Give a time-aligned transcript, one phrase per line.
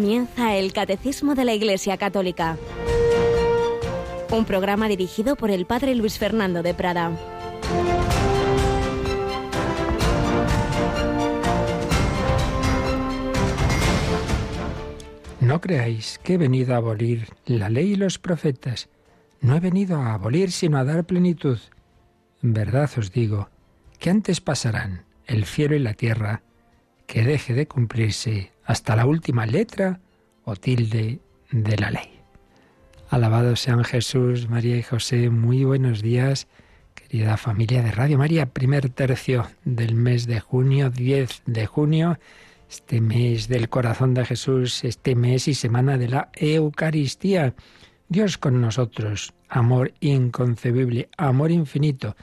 [0.00, 2.56] Comienza el Catecismo de la Iglesia Católica,
[4.30, 7.12] un programa dirigido por el Padre Luis Fernando de Prada.
[15.38, 18.88] No creáis que he venido a abolir la ley y los profetas.
[19.42, 21.58] No he venido a abolir, sino a dar plenitud.
[22.42, 23.50] En verdad os digo
[23.98, 26.42] que antes pasarán el cielo y la tierra
[27.06, 29.98] que deje de cumplirse hasta la última letra
[30.44, 31.18] o tilde
[31.50, 32.20] de la ley.
[33.08, 36.46] Alabado sean Jesús, María y José, muy buenos días,
[36.94, 42.20] querida familia de Radio María, primer tercio del mes de junio, 10 de junio,
[42.70, 47.54] este mes del corazón de Jesús, este mes y semana de la Eucaristía.
[48.08, 52.14] Dios con nosotros, amor inconcebible, amor infinito,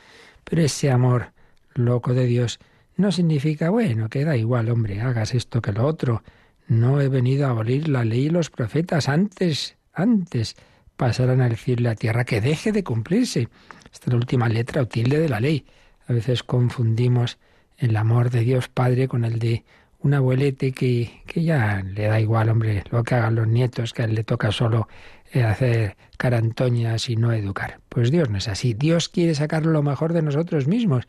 [0.45, 1.33] pero ese amor
[1.73, 2.57] loco de Dios
[2.95, 6.23] no significa, bueno, que da igual, hombre, hagas esto que lo otro.
[6.67, 10.55] No he venido a abolir la ley y los profetas antes, antes
[10.97, 13.47] pasarán a decir la tierra que deje de cumplirse.
[13.91, 15.65] Esta es la última letra o tilde de la ley.
[16.07, 17.37] A veces confundimos
[17.77, 19.63] el amor de Dios Padre con el de
[19.99, 24.03] un abuelete que, que ya le da igual, hombre, lo que hagan los nietos, que
[24.03, 24.87] a él le toca solo
[25.31, 27.79] eh, hacer carantoñas y no educar.
[27.89, 28.73] Pues Dios no es así.
[28.73, 31.07] Dios quiere sacar lo mejor de nosotros mismos.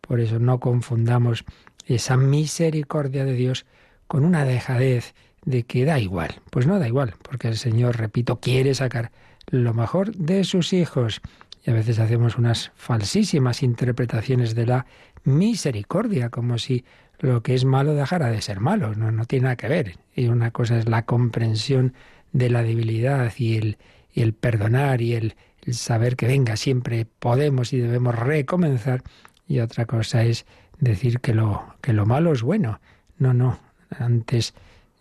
[0.00, 1.44] Por eso no confundamos
[1.86, 3.66] esa misericordia de Dios
[4.10, 6.40] con una dejadez de que da igual.
[6.50, 9.12] Pues no da igual, porque el Señor, repito, quiere sacar
[9.46, 11.20] lo mejor de sus hijos.
[11.64, 14.86] Y a veces hacemos unas falsísimas interpretaciones de la
[15.22, 16.84] misericordia, como si
[17.20, 18.96] lo que es malo dejara de ser malo.
[18.96, 19.94] No, no tiene nada que ver.
[20.16, 21.94] Y una cosa es la comprensión
[22.32, 23.78] de la debilidad y el,
[24.12, 25.36] y el perdonar y el,
[25.70, 29.04] saber que venga, siempre podemos y debemos recomenzar.
[29.46, 30.46] Y otra cosa es
[30.80, 32.80] decir que lo, que lo malo es bueno.
[33.16, 33.69] No, no.
[33.98, 34.54] Antes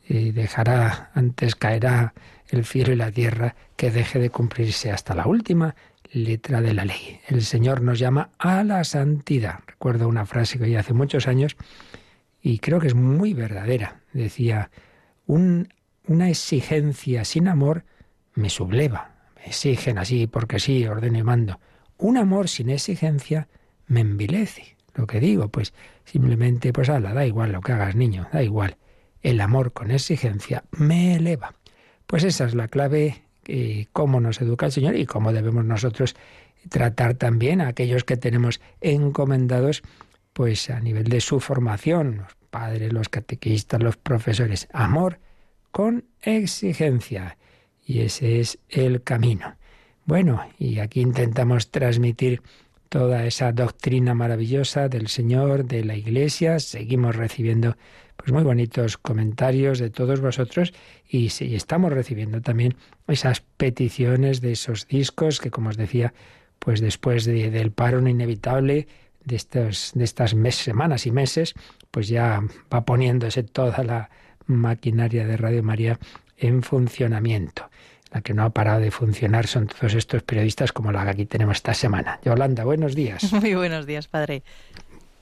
[0.08, 2.14] dejará, antes caerá
[2.50, 5.76] el cielo y la tierra que deje de cumplirse hasta la última
[6.12, 7.22] letra de la ley.
[7.28, 9.60] El Señor nos llama a la santidad.
[9.68, 11.56] Recuerdo una frase que oí hace muchos años
[12.42, 14.02] y creo que es muy verdadera.
[14.14, 14.72] Decía,
[15.28, 17.86] una exigencia sin amor
[18.34, 19.12] me subleva.
[19.36, 21.60] Me exigen así porque sí, ordeno y mando.
[21.98, 23.48] Un amor sin exigencia
[23.88, 24.76] me envilece.
[24.96, 25.74] Lo que digo, pues
[26.12, 28.78] simplemente, pues ala, da igual lo que hagas, niño, da igual.
[29.22, 31.56] El amor con exigencia me eleva.
[32.08, 36.16] Pues esa es la clave, eh, cómo nos educa el Señor y cómo debemos nosotros
[36.70, 39.84] tratar también a aquellos que tenemos encomendados
[40.34, 45.20] pues a nivel de su formación, los padres, los catequistas, los profesores, amor
[45.72, 47.38] con exigencia.
[47.86, 49.56] Y ese es el camino.
[50.06, 52.42] Bueno, y aquí intentamos transmitir
[52.90, 56.60] toda esa doctrina maravillosa del Señor, de la Iglesia.
[56.60, 57.78] Seguimos recibiendo
[58.18, 60.74] pues muy bonitos comentarios de todos vosotros
[61.08, 62.76] y, estamos recibiendo también
[63.08, 66.14] esas peticiones de esos discos que, como os decía,
[66.58, 68.88] pues después del paro inevitable,
[69.24, 71.54] de, estos, de estas semanas y meses,
[71.92, 72.42] pues ya
[72.74, 74.10] va poniéndose toda la
[74.48, 76.00] maquinaria de Radio María
[76.38, 77.70] en funcionamiento.
[78.12, 81.26] La que no ha parado de funcionar son todos estos periodistas como la que aquí
[81.26, 82.20] tenemos esta semana.
[82.24, 83.32] Yolanda, buenos días.
[83.34, 84.44] Muy buenos días, padre.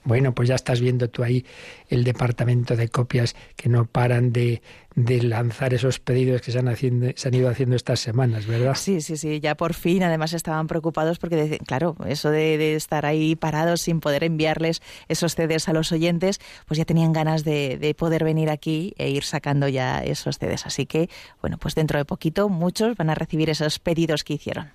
[0.07, 1.45] Bueno, pues ya estás viendo tú ahí
[1.89, 4.61] el departamento de copias que no paran de,
[4.95, 8.75] lanzar esos pedidos que se han, haciendo, se han ido haciendo estas semanas, ¿verdad?
[8.75, 13.35] Sí, sí, sí, ya por fin además estaban preocupados porque, claro, eso de, estar ahí
[13.35, 17.93] parados sin poder enviarles esos CDs a los oyentes, pues ya tenían ganas de, de
[17.93, 20.67] poder venir aquí e ir sacando ya esos CDs.
[20.67, 21.09] Así que,
[21.41, 24.71] bueno, pues dentro de poquito muchos van a recibir esos pedidos que hicieron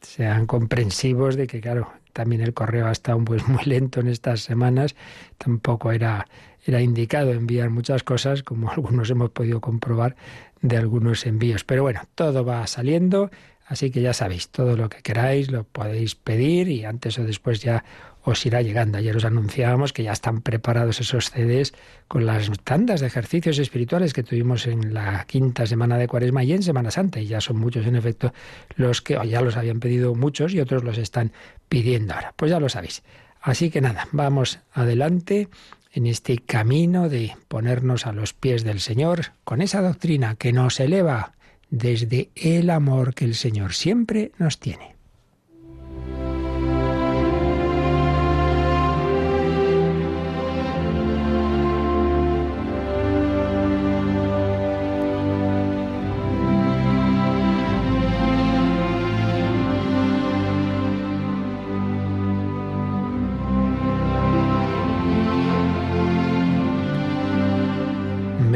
[0.00, 4.40] sean comprensivos de que, claro, también el correo ha estado pues, muy lento en estas
[4.40, 4.96] semanas,
[5.36, 6.26] tampoco era,
[6.64, 10.16] era indicado enviar muchas cosas, como algunos hemos podido comprobar
[10.62, 11.64] de algunos envíos.
[11.64, 13.30] Pero bueno, todo va saliendo,
[13.66, 17.60] así que ya sabéis, todo lo que queráis lo podéis pedir y antes o después
[17.60, 17.84] ya
[18.24, 18.98] os irá llegando.
[18.98, 21.74] Ayer os anunciábamos que ya están preparados esos CDs
[22.08, 26.52] con las tandas de ejercicios espirituales que tuvimos en la quinta semana de Cuaresma y
[26.52, 27.20] en Semana Santa.
[27.20, 28.32] Y ya son muchos, en efecto,
[28.76, 31.32] los que ya los habían pedido muchos y otros los están
[31.68, 32.32] pidiendo ahora.
[32.36, 33.02] Pues ya lo sabéis.
[33.40, 35.48] Así que nada, vamos adelante
[35.92, 40.80] en este camino de ponernos a los pies del Señor con esa doctrina que nos
[40.80, 41.34] eleva
[41.70, 44.93] desde el amor que el Señor siempre nos tiene.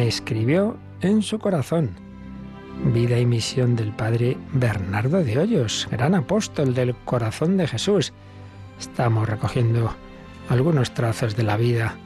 [0.08, 1.90] Escribió en su corazón.
[2.92, 8.12] Vida y misión del padre Bernardo de Hoyos, gran apóstol del corazón de Jesús.
[8.78, 9.94] Estamos recogiendo
[10.48, 11.96] algunos trazos de la vida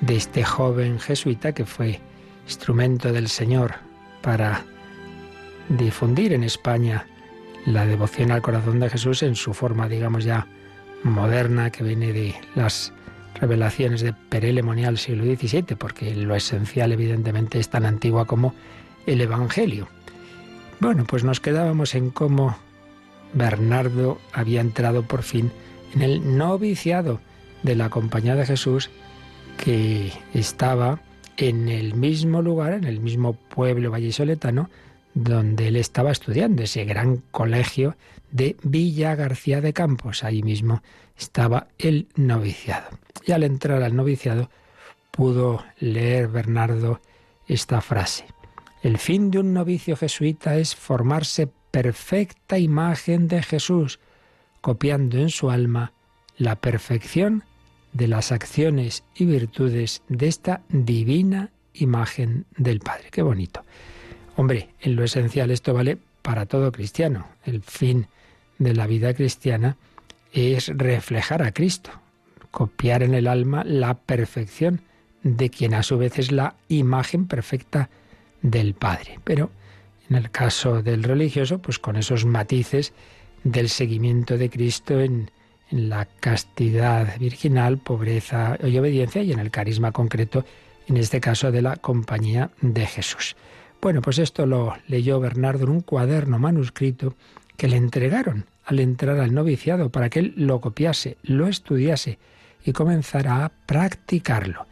[0.00, 2.00] de este joven jesuita que fue
[2.46, 3.74] instrumento del Señor
[4.22, 4.64] para
[5.68, 7.06] difundir en España
[7.66, 10.46] la devoción al corazón de Jesús en su forma, digamos ya,
[11.02, 12.92] moderna, que viene de las
[13.40, 18.54] revelaciones de Perelemonial siglo XVII, porque lo esencial evidentemente es tan antigua como
[19.06, 19.88] el Evangelio.
[20.80, 22.56] Bueno, pues nos quedábamos en cómo
[23.32, 25.50] Bernardo había entrado por fin
[25.94, 27.20] en el noviciado
[27.62, 28.90] de la Compañía de Jesús
[29.56, 31.00] que estaba
[31.36, 34.70] en el mismo lugar, en el mismo pueblo vallisoletano,
[35.14, 37.96] donde él estaba estudiando, ese gran colegio
[38.30, 40.24] de Villa García de Campos.
[40.24, 40.82] Ahí mismo
[41.18, 42.88] estaba el noviciado.
[43.26, 44.48] Y al entrar al noviciado
[45.10, 47.00] pudo leer Bernardo
[47.46, 48.26] esta frase.
[48.82, 53.98] El fin de un novicio jesuita es formarse perfecta imagen de Jesús,
[54.60, 55.92] copiando en su alma
[56.36, 57.42] la perfección
[57.92, 63.08] de las acciones y virtudes de esta divina imagen del Padre.
[63.10, 63.64] Qué bonito.
[64.36, 67.26] Hombre, en lo esencial esto vale para todo cristiano.
[67.44, 68.06] El fin
[68.58, 69.76] de la vida cristiana
[70.32, 71.90] es reflejar a Cristo,
[72.50, 74.82] copiar en el alma la perfección
[75.22, 77.90] de quien a su vez es la imagen perfecta
[78.42, 79.20] del Padre.
[79.24, 79.50] Pero
[80.08, 82.92] en el caso del religioso, pues con esos matices
[83.44, 85.30] del seguimiento de Cristo en,
[85.70, 90.46] la castidad virginal, pobreza y obediencia, y en el carisma concreto,
[90.86, 93.36] en este caso de la compañía de Jesús.
[93.82, 97.16] Bueno, pues esto lo leyó Bernardo en un cuaderno manuscrito
[97.58, 102.18] que le entregaron al entrar al noviciado para que él lo copiase, lo estudiase
[102.62, 104.66] y comenzara a practicarlo.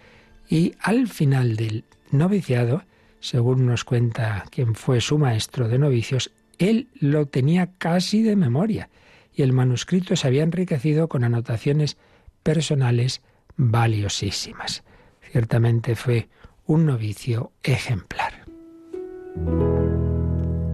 [0.51, 2.83] Y al final del noviciado,
[3.21, 8.91] según nos cuenta quien fue su maestro de novicios, él lo tenía casi de memoria
[9.33, 11.97] y el manuscrito se había enriquecido con anotaciones
[12.43, 13.23] personales
[13.57, 14.85] valiosísimas.
[15.33, 16.29] Ciertamente fue
[16.67, 18.45] un novicio ejemplar.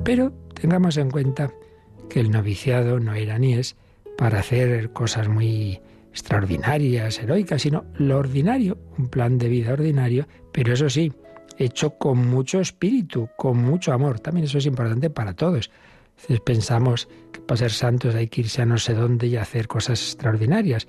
[0.03, 1.53] Pero tengamos en cuenta
[2.13, 3.75] que el noviciado no era ni es
[4.19, 5.81] para hacer cosas muy
[6.11, 11.11] extraordinarias, heroicas, sino lo ordinario, un plan de vida ordinario, pero eso sí,
[11.57, 14.21] hecho con mucho espíritu, con mucho amor.
[14.21, 15.71] También eso es importante para todos.
[16.17, 19.67] Entonces pensamos que para ser santos hay que irse a no sé dónde y hacer
[19.67, 20.87] cosas extraordinarias.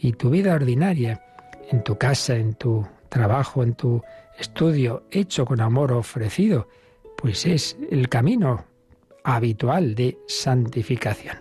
[0.00, 1.22] Y tu vida ordinaria,
[1.70, 4.02] en tu casa, en tu trabajo, en tu
[4.40, 6.68] estudio, hecho con amor ofrecido,
[7.16, 8.64] pues es el camino
[9.24, 11.38] habitual de santificación.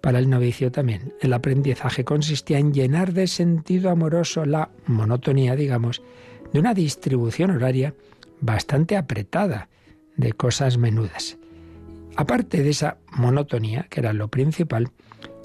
[0.00, 6.02] Para el novicio también, el aprendizaje consistía en llenar de sentido amoroso la monotonía, digamos,
[6.52, 7.94] de una distribución horaria
[8.40, 9.68] bastante apretada
[10.16, 11.38] de cosas menudas.
[12.16, 14.90] Aparte de esa monotonía, que era lo principal,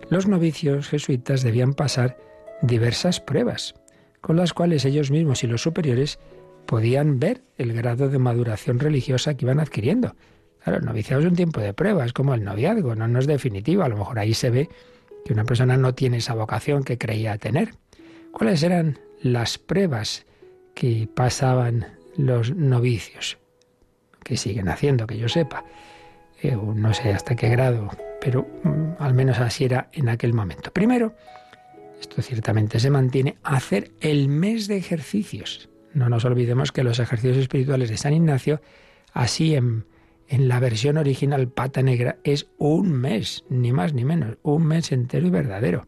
[0.09, 2.17] los novicios jesuitas debían pasar
[2.61, 3.75] diversas pruebas,
[4.21, 6.19] con las cuales ellos mismos y los superiores
[6.65, 10.15] podían ver el grado de maduración religiosa que iban adquiriendo.
[10.63, 13.27] Claro, el noviciado es un tiempo de prueba, es como el noviazgo, no, no es
[13.27, 13.83] definitivo.
[13.83, 14.69] A lo mejor ahí se ve
[15.25, 17.73] que una persona no tiene esa vocación que creía tener.
[18.31, 20.25] ¿Cuáles eran las pruebas
[20.75, 23.37] que pasaban los novicios?
[24.23, 25.63] Que siguen haciendo, que yo sepa.
[26.41, 27.89] Eh, no sé hasta qué grado,
[28.21, 30.71] pero mm, al menos así era en aquel momento.
[30.71, 31.15] Primero,
[31.99, 35.69] esto ciertamente se mantiene, hacer el mes de ejercicios.
[35.93, 38.61] No nos olvidemos que los ejercicios espirituales de San Ignacio,
[39.11, 39.85] así en,
[40.29, 44.91] en la versión original pata negra, es un mes, ni más ni menos, un mes
[44.91, 45.87] entero y verdadero.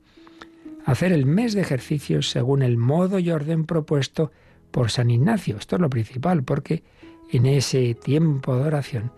[0.84, 4.32] Hacer el mes de ejercicios según el modo y orden propuesto
[4.72, 5.58] por San Ignacio.
[5.58, 6.84] Esto es lo principal, porque
[7.32, 9.12] en ese tiempo de oración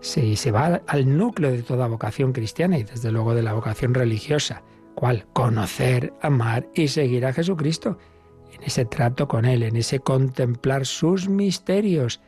[0.00, 4.62] se, va al núcleo de toda vocación cristiana y desde luego de la vocación religiosa.
[4.96, 5.26] ¿Cuál?
[5.32, 7.98] Conocer, amar y seguir a Jesucristo
[8.52, 12.20] en ese trato con Él, en ese contemplar sus misterios,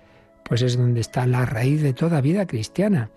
[0.49, 3.11] pues es donde está la raíz de toda vida cristiana.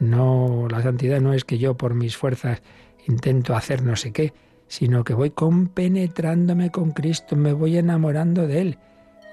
[0.00, 2.62] No, la santidad no es que yo por mis fuerzas
[3.06, 4.32] intento hacer no sé qué,
[4.66, 8.78] sino que voy compenetrándome con Cristo, me voy enamorando de Él.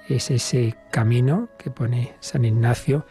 [0.08, 3.06] Es ese camino que pone San Ignacio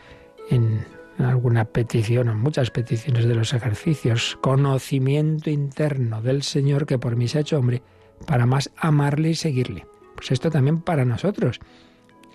[0.50, 0.86] en
[1.18, 7.28] alguna petición o muchas peticiones de los ejercicios, conocimiento interno del Señor que por mí
[7.28, 7.82] se ha hecho hombre,
[8.28, 9.86] para más amarle y seguirle.
[10.16, 11.60] Pues esto también para nosotros,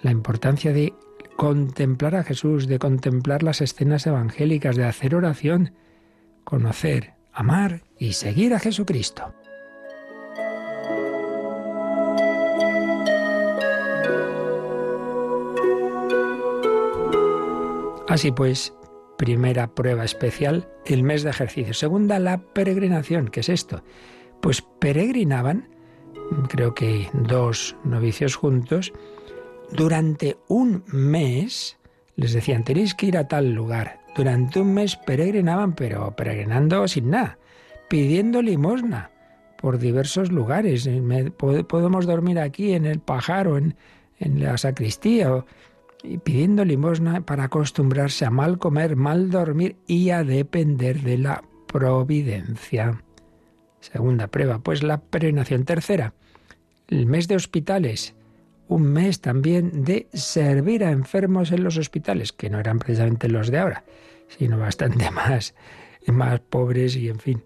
[0.02, 0.94] la importancia de
[1.36, 5.72] contemplar a Jesús, de contemplar las escenas evangélicas, de hacer oración,
[6.44, 9.34] conocer, amar y seguir a Jesucristo.
[18.08, 18.72] Así pues,
[19.18, 21.74] primera prueba especial, el mes de ejercicio.
[21.74, 23.28] Segunda, la peregrinación.
[23.28, 23.82] ¿Qué es esto?
[24.40, 25.68] Pues peregrinaban,
[26.48, 28.92] creo que dos novicios juntos,
[29.72, 31.76] durante un mes,
[32.16, 34.00] les decían, tenéis que ir a tal lugar.
[34.16, 37.38] Durante un mes peregrinaban, pero peregrinando sin nada,
[37.88, 39.10] pidiendo limosna
[39.56, 40.88] por diversos lugares.
[41.36, 43.74] Podemos dormir aquí en el pajar o en,
[44.18, 45.44] la sacristía
[46.02, 51.42] y pidiendo limosna para acostumbrarse a mal comer, mal dormir y a depender de la
[51.66, 53.02] providencia.
[53.80, 55.64] Segunda prueba, pues la peregrinación.
[55.64, 56.14] Tercera,
[56.88, 58.14] el mes de hospitales.
[58.68, 63.50] Un mes también de servir a enfermos en los hospitales, que no eran precisamente los
[63.50, 63.84] de ahora,
[64.28, 65.54] sino bastante más,
[66.06, 67.42] más pobres y, en fin,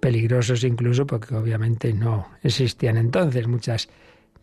[0.00, 3.88] peligrosos incluso, porque obviamente no existían entonces muchas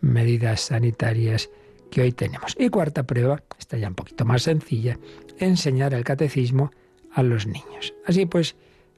[0.02, 1.50] medidas sanitarias
[1.92, 2.56] que hoy tenemos.
[2.58, 4.98] Y cuarta prueba, está ya un poquito más sencilla,
[5.40, 6.72] enseñar el catecismo
[7.12, 7.94] a los niños.
[8.06, 8.56] Así pues,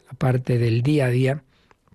[0.10, 1.44] aparte del día a día,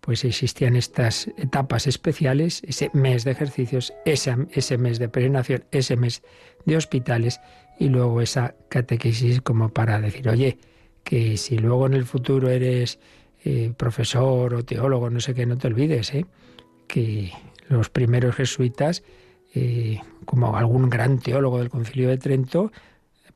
[0.04, 5.96] pues existían estas etapas especiales, ese mes de ejercicios, ese, ese mes de peregrinación, ese
[5.96, 6.22] mes
[6.66, 7.40] de hospitales
[7.78, 10.58] y luego esa catequesis como para decir, oye,
[11.04, 12.98] que si luego en el futuro eres
[13.46, 16.26] eh, profesor o teólogo, no sé qué, no te olvides, ¿eh?
[16.86, 17.32] que
[17.68, 19.04] los primeros jesuitas
[19.54, 22.72] eh, como algún gran teólogo del concilio de Trento,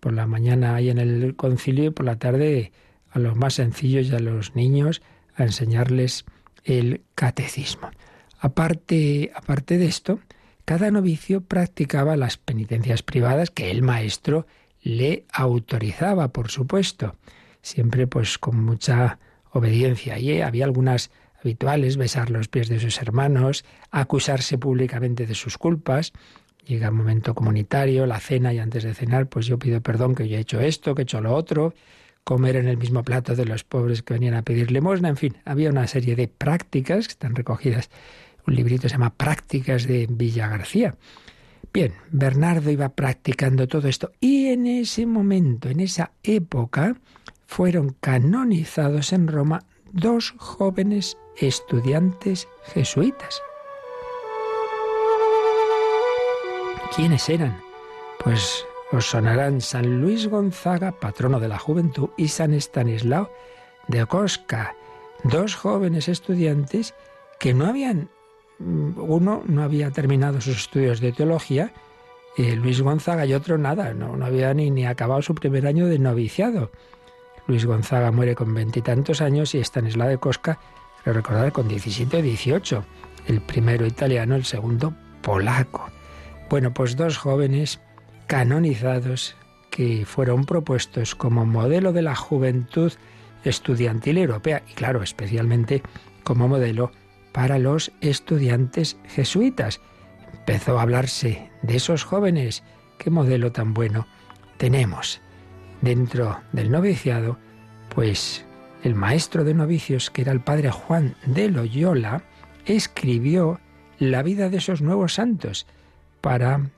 [0.00, 2.72] por la mañana ahí en el concilio y por la tarde
[3.08, 5.00] a los más sencillos y a los niños
[5.34, 6.26] a enseñarles
[6.68, 7.90] el catecismo.
[8.38, 10.20] Aparte, aparte de esto,
[10.64, 14.46] cada novicio practicaba las penitencias privadas que el maestro
[14.82, 17.16] le autorizaba, por supuesto,
[17.62, 19.18] siempre pues con mucha
[19.52, 20.18] obediencia.
[20.18, 21.10] Y había algunas
[21.40, 26.12] habituales, besar los pies de sus hermanos, acusarse públicamente de sus culpas.
[26.66, 30.28] Llega el momento comunitario, la cena y antes de cenar, pues yo pido perdón que
[30.28, 31.72] yo he hecho esto, que he hecho lo otro,
[32.28, 35.38] comer en el mismo plato de los pobres que venían a pedir limosna, en fin,
[35.46, 37.88] había una serie de prácticas que están recogidas.
[38.46, 40.94] Un librito se llama Prácticas de Villa García.
[41.72, 46.96] Bien, Bernardo iba practicando todo esto y en ese momento, en esa época,
[47.46, 53.40] fueron canonizados en Roma dos jóvenes estudiantes jesuitas.
[56.94, 57.58] ¿Quiénes eran?
[58.22, 63.30] Pues os sonarán San Luis Gonzaga, patrono de la juventud, y San Estanislao
[63.86, 64.74] de Ocosca,
[65.24, 66.94] dos jóvenes estudiantes
[67.38, 68.08] que no habían,
[68.58, 71.72] mm, uno no había terminado sus estudios de teología,
[72.36, 75.86] eh, Luis Gonzaga y otro nada, no, no había ni, ni acabado su primer año
[75.86, 76.70] de noviciado.
[77.46, 80.58] Luis Gonzaga muere con veintitantos años y Stanislao de Cosca,
[81.02, 82.84] creo recordar, con 17 o 18.
[83.26, 85.90] El primero italiano, el segundo polaco.
[86.48, 87.80] Bueno, pues dos jóvenes
[88.28, 89.34] canonizados
[89.70, 92.92] que fueron propuestos como modelo de la juventud
[93.42, 95.82] estudiantil europea y claro, especialmente
[96.22, 96.92] como modelo
[97.32, 99.80] para los estudiantes jesuitas.
[100.32, 102.62] Empezó a hablarse de esos jóvenes.
[102.98, 104.06] ¿Qué modelo tan bueno
[104.58, 105.20] tenemos?
[105.80, 107.38] dentro del noviciado,
[107.94, 108.44] pues
[108.82, 112.22] el maestro de novicios, que era el padre Juan de Loyola,
[112.66, 113.60] escribió
[113.98, 115.66] la vida de esos nuevos santos
[116.20, 116.70] para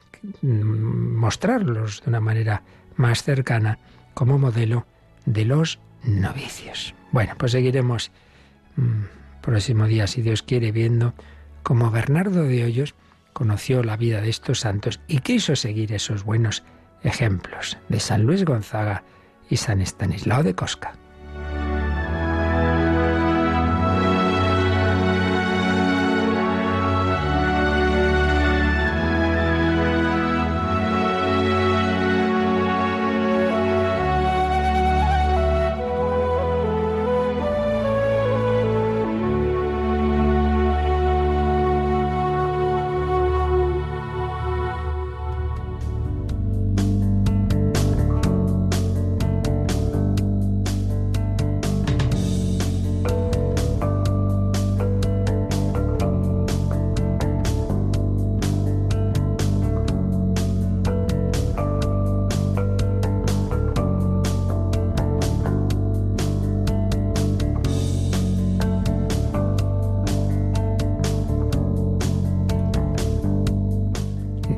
[0.43, 2.63] mostrarlos de una manera
[2.97, 3.79] más cercana
[4.15, 4.87] como modelo
[5.27, 6.95] de los novicios.
[7.13, 8.11] Bueno, pues seguiremos
[8.77, 11.15] mm, próximo día, si Dios quiere, viendo
[11.63, 12.95] cómo Bernardo de Hoyos
[13.33, 16.63] conoció la vida de estos santos y quiso seguir esos buenos
[17.03, 19.05] ejemplos de San Luis Gonzaga
[19.49, 20.93] y San Estanislao de Cosca.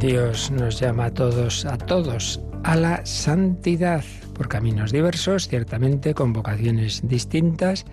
[0.02, 4.02] Dios nos llama a todos, a todos, a la santidad,
[4.35, 7.85] por caminos diversos, ciertamente con vocaciones distintas,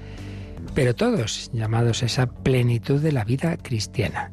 [0.73, 4.31] pero todos llamados a esa plenitud de la vida cristiana.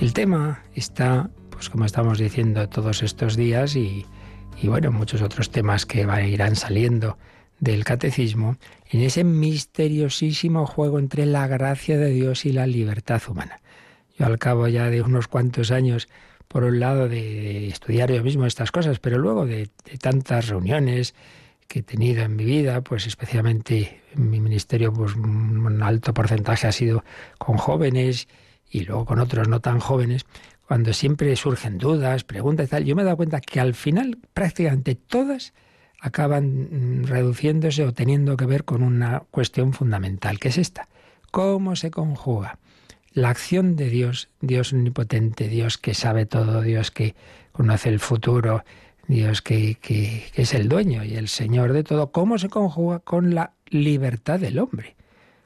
[0.00, 4.06] El tema está, pues como estamos diciendo todos estos días y,
[4.62, 7.18] y bueno, muchos otros temas que irán saliendo
[7.58, 8.56] del catecismo,
[8.88, 13.60] en ese misteriosísimo juego entre la gracia de Dios y la libertad humana.
[14.18, 16.08] Yo al cabo ya de unos cuantos años,
[16.50, 21.14] por un lado, de estudiar yo mismo estas cosas, pero luego de, tantas reuniones
[21.68, 26.66] que he tenido en mi vida, pues especialmente en mi ministerio, pues un alto porcentaje
[26.66, 27.04] ha sido
[27.38, 28.26] con jóvenes
[28.68, 30.26] y luego con otros no tan jóvenes,
[30.66, 34.18] cuando siempre surgen dudas, preguntas y tal, yo me he dado cuenta que al final
[34.34, 35.54] prácticamente todas
[36.00, 40.88] acaban reduciéndose o teniendo que ver con una cuestión fundamental, que es esta.
[41.30, 42.58] ¿Cómo se conjuga
[43.12, 47.14] la acción de Dios, Dios omnipotente, Dios que sabe todo, Dios que
[47.52, 48.64] conoce el futuro,
[49.08, 53.34] Dios que, que, es el dueño y el Señor de todo, cómo se conjuga con
[53.34, 54.96] la libertad del hombre?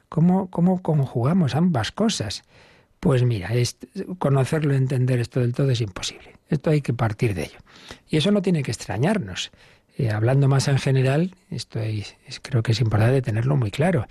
[0.09, 2.43] ¿Cómo, cómo conjugamos ambas cosas?
[2.99, 3.77] Pues mira, es,
[4.19, 6.33] conocerlo, entender esto del todo es imposible.
[6.49, 7.57] Esto hay que partir de ello.
[8.07, 9.51] Y eso no tiene que extrañarnos.
[9.97, 11.79] Eh, hablando más en general, esto
[12.41, 14.07] creo que es importante tenerlo muy claro.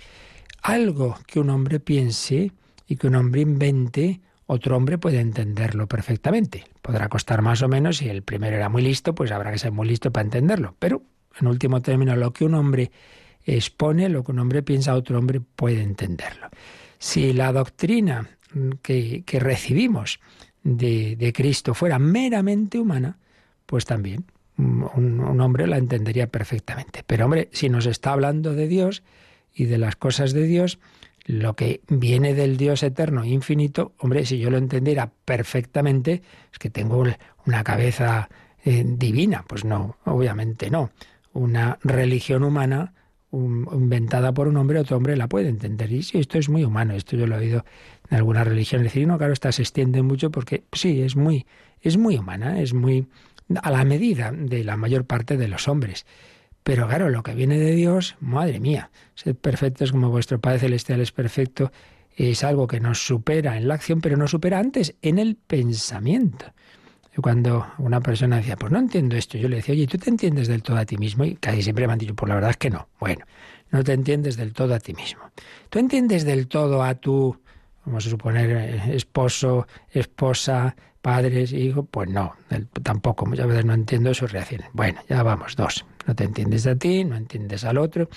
[0.61, 2.51] Algo que un hombre piense
[2.87, 6.65] y que un hombre invente, otro hombre puede entenderlo perfectamente.
[6.81, 9.71] Podrá costar más o menos, si el primero era muy listo, pues habrá que ser
[9.71, 10.75] muy listo para entenderlo.
[10.79, 11.01] Pero,
[11.39, 12.91] en último término, lo que un hombre
[13.43, 16.49] expone, lo que un hombre piensa, otro hombre puede entenderlo.
[16.97, 18.29] Si la doctrina
[18.81, 20.19] que, recibimos
[20.63, 23.17] de, de Cristo fuera meramente humana,
[23.65, 24.25] pues también
[24.57, 27.03] un, hombre la entendería perfectamente.
[27.05, 29.03] Pero hombre, si nos está hablando de Dios
[29.53, 30.79] y de las cosas de Dios,
[31.25, 36.59] lo que viene del Dios eterno e infinito, hombre, si yo lo entendiera perfectamente, es
[36.59, 37.03] que tengo
[37.45, 38.29] una cabeza
[38.63, 39.43] eh, divina.
[39.47, 40.91] Pues no, obviamente no.
[41.33, 42.93] Una religión humana
[43.31, 45.91] inventada por un hombre, otro hombre la puede entender.
[45.91, 47.65] Y sí, esto es muy humano, esto yo lo he oído
[48.09, 48.83] en alguna religión.
[48.83, 51.45] decir, no, claro, esta se extiende mucho porque sí, es muy,
[51.81, 53.07] es muy humana, es muy
[53.61, 56.05] a la medida de la mayor parte de los hombres.
[56.65, 60.99] Pero claro, lo que viene de Dios, madre mía, ser perfectos como vuestro Padre Celestial
[60.99, 61.71] es perfecto,
[62.17, 66.47] es algo que nos supera en la acción, pero nos supera antes en el pensamiento.
[67.21, 70.47] Cuando una persona decía, pues no entiendo esto, yo le decía, oye, ¿tú te entiendes
[70.47, 71.23] del todo a ti mismo?
[71.23, 72.89] Y casi siempre me han dicho, pues la verdad es que no.
[72.99, 73.25] Bueno,
[73.69, 75.21] no te entiendes del todo a ti mismo.
[75.69, 77.39] ¿Tú entiendes del todo a tu,
[77.85, 82.33] vamos a suponer, esposo, esposa, padres, hijos, pues no,
[82.81, 84.67] tampoco, muchas veces no entiendo sus reacciones.
[84.73, 85.85] Bueno, ya vamos, dos.
[86.05, 88.09] No te entiendes a ti, no entiendes al otro.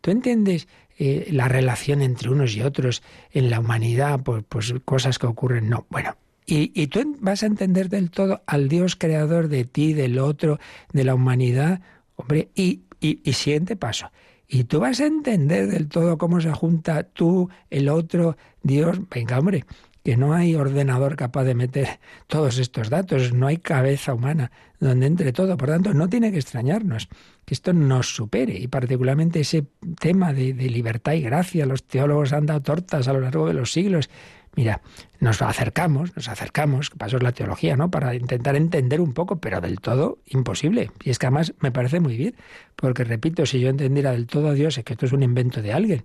[0.00, 4.20] ¿Tú entiendes eh, la relación entre unos y otros en la humanidad?
[4.20, 5.86] Pues, cosas que ocurren, no.
[5.90, 10.18] Bueno, y, y, tú vas a entender del todo al Dios creador de ti, del
[10.18, 10.58] otro,
[10.92, 11.80] de la humanidad.
[12.16, 14.10] Hombre, y, y, y, siguiente paso.
[14.48, 18.98] Y tú vas a entender del todo cómo se junta tú, el otro, Dios.
[19.10, 19.66] Venga, hombre,
[20.08, 25.04] que no hay ordenador capaz de meter todos estos datos, no hay cabeza humana donde
[25.04, 25.58] entre todo.
[25.58, 27.10] Por tanto, no tiene que extrañarnos
[27.44, 29.66] que esto nos supere y particularmente ese
[30.00, 31.66] tema de, libertad y gracia.
[31.66, 34.08] Los teólogos han dado tortas a lo largo de los siglos.
[34.56, 34.80] Mira,
[35.20, 37.90] nos acercamos, nos acercamos, que pasó la teología, ¿no?
[37.90, 40.90] Para intentar entender un poco, pero del todo imposible.
[41.04, 42.34] Y es que además me parece muy bien,
[42.76, 45.60] porque repito, si yo entendiera del todo a Dios, es que esto es un invento
[45.60, 46.04] de alguien.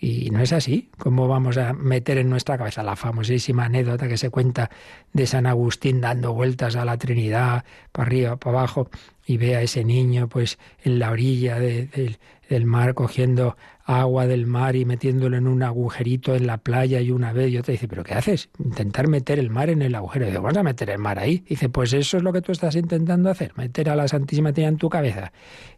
[0.00, 0.90] Y no es así.
[0.96, 4.70] ¿Cómo vamos a meter en nuestra cabeza la famosísima anécdota que se cuenta
[5.12, 8.90] de San Agustín dando vueltas a la Trinidad, para arriba, para abajo,
[9.28, 14.74] y ve a ese niño pues en la orilla del mar cogiendo agua del mar
[14.74, 18.04] y metiéndolo en un agujerito en la playa y una vez y otra dice, ¿pero
[18.04, 18.48] qué haces?
[18.58, 20.24] Intentar meter el mar en el agujero.
[20.24, 21.44] Y dice, vamos a meter el mar ahí.
[21.46, 24.72] Dice, pues eso es lo que tú estás intentando hacer, meter a la Santísima Trinidad
[24.72, 25.30] en tu cabeza.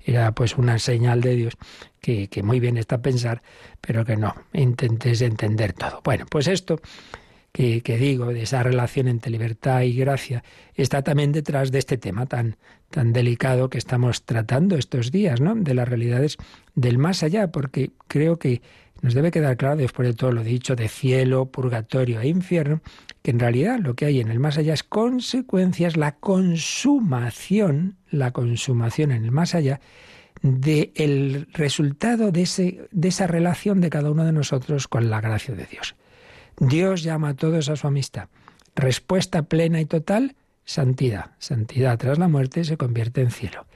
[0.05, 1.57] Era pues una señal de Dios
[2.01, 3.43] que, que muy bien está pensar,
[3.81, 6.03] pero que no, intentes entender todo.
[6.05, 6.81] Bueno, pues esto
[7.53, 12.27] que, digo, de esa relación entre libertad y gracia, está también detrás de este tema
[12.27, 12.57] tan,
[12.91, 15.55] tan delicado que estamos tratando estos días, ¿no?
[15.55, 16.37] De las realidades
[16.75, 18.63] del más allá, porque creo que
[19.01, 22.83] nos debe quedar claro, después de todo lo dicho, de cielo, purgatorio e infierno,
[23.23, 28.33] que en realidad lo que hay en el más allá es consecuencias, la consumación, la
[28.33, 29.81] consumación en el más allá,
[30.43, 35.55] del resultado de, ese, de esa relación de cada uno de nosotros con la gracia
[35.55, 35.97] de Dios.
[36.59, 38.29] Dios llama a todos a su amistad.
[38.75, 40.37] Respuesta plena y total,
[40.71, 41.33] santidad.
[41.39, 43.67] Santidad tras la muerte se convierte en cielo.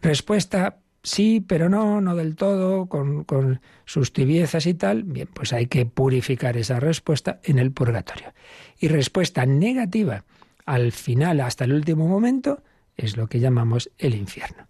[0.00, 5.52] Respuesta sí, pero no, no del todo, con, con, sus tibiezas y tal, bien, pues
[5.52, 8.32] hay que purificar esa respuesta en el purgatorio.
[8.78, 10.24] Y respuesta negativa
[10.64, 12.62] al final, hasta el último momento,
[12.96, 14.68] es lo que llamamos el infierno.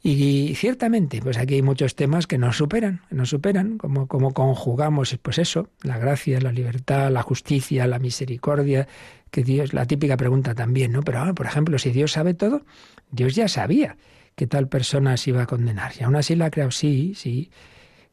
[0.00, 5.18] Y ciertamente, pues aquí hay muchos temas que nos superan, nos superan, como, como conjugamos,
[5.20, 8.86] pues eso, la gracia, la libertad, la justicia, la misericordia,
[9.32, 11.02] que Dios, la típica pregunta también, ¿no?
[11.02, 12.64] Pero ahora, por ejemplo, si Dios sabe todo,
[13.10, 13.96] Dios ya sabía
[14.36, 15.92] que tal persona se iba a condenar.
[15.98, 17.50] Y aún así la ha creado, sí, sí,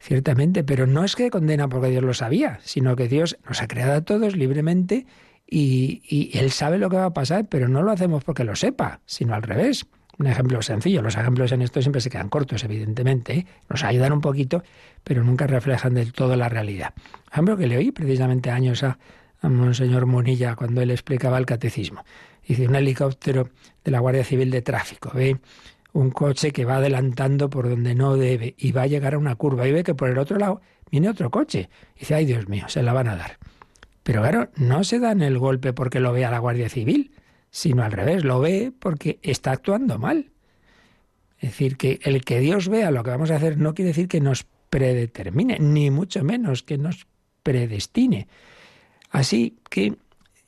[0.00, 3.68] ciertamente, pero no es que condena porque Dios lo sabía, sino que Dios nos ha
[3.68, 5.06] creado a todos libremente
[5.48, 9.00] y Él sabe lo que va a pasar, pero no lo hacemos porque lo sepa,
[9.06, 9.86] sino al revés.
[10.18, 13.46] Un ejemplo sencillo, los ejemplos en esto siempre se quedan cortos, evidentemente, ¿eh?
[13.68, 14.62] nos ayudan un poquito,
[15.04, 16.94] pero nunca reflejan del todo la realidad.
[17.30, 18.98] Ejemplo que le oí precisamente años a,
[19.42, 22.04] a Monseñor Munilla cuando él explicaba el catecismo.
[22.46, 23.50] Dice, un helicóptero
[23.84, 25.38] de la Guardia Civil de Tráfico, ve
[25.92, 29.34] un coche que va adelantando por donde no debe y va a llegar a una
[29.34, 31.68] curva y ve que por el otro lado viene otro coche.
[31.98, 33.38] dice, ay Dios mío, se la van a dar.
[34.02, 37.12] Pero claro, no se dan el golpe porque lo vea la Guardia Civil,
[37.56, 40.28] sino al revés, lo ve porque está actuando mal.
[41.38, 44.08] Es decir, que el que Dios vea lo que vamos a hacer no quiere decir
[44.08, 47.06] que nos predetermine, ni mucho menos que nos
[47.42, 48.28] predestine.
[49.08, 49.96] Así que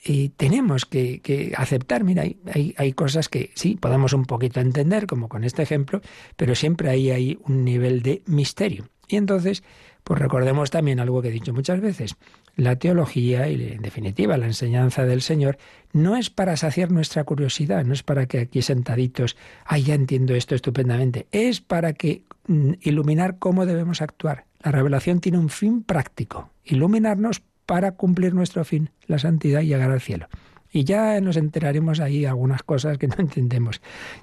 [0.04, 5.30] y tenemos que, aceptar, mira, hay, hay, cosas que sí podemos un poquito entender, como
[5.30, 6.02] con este ejemplo,
[6.36, 8.86] pero siempre ahí hay un nivel de misterio.
[9.08, 9.62] Y entonces,
[10.04, 12.16] pues recordemos también algo que he dicho muchas veces,
[12.58, 15.58] la teología y en definitiva la enseñanza del Señor
[15.92, 20.34] no es para saciar nuestra curiosidad, no es para que aquí sentaditos, ay, ya entiendo
[20.34, 24.44] esto estupendamente, es para que mm, iluminar cómo debemos actuar.
[24.60, 29.92] La revelación tiene un fin práctico, iluminarnos para cumplir nuestro fin, la santidad y llegar
[29.92, 30.26] al cielo.
[30.72, 33.80] Y ya nos enteraremos ahí algunas cosas que no entendemos.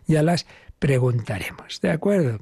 [0.08, 0.46] Ya las
[0.80, 1.80] preguntaremos.
[1.80, 2.42] ¿De acuerdo?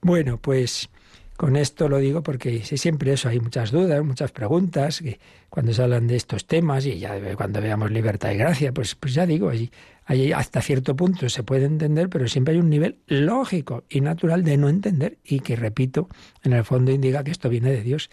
[0.00, 0.88] Bueno, pues
[1.36, 5.18] con esto lo digo porque siempre eso, hay muchas dudas, muchas preguntas, que
[5.50, 9.14] cuando se hablan de estos temas y ya cuando veamos libertad y gracia, pues, pues
[9.14, 13.84] ya digo, ahí hasta cierto punto se puede entender, pero siempre hay un nivel lógico
[13.88, 16.08] y natural de no entender y que, repito,
[16.42, 18.10] en el fondo indica que esto viene de Dios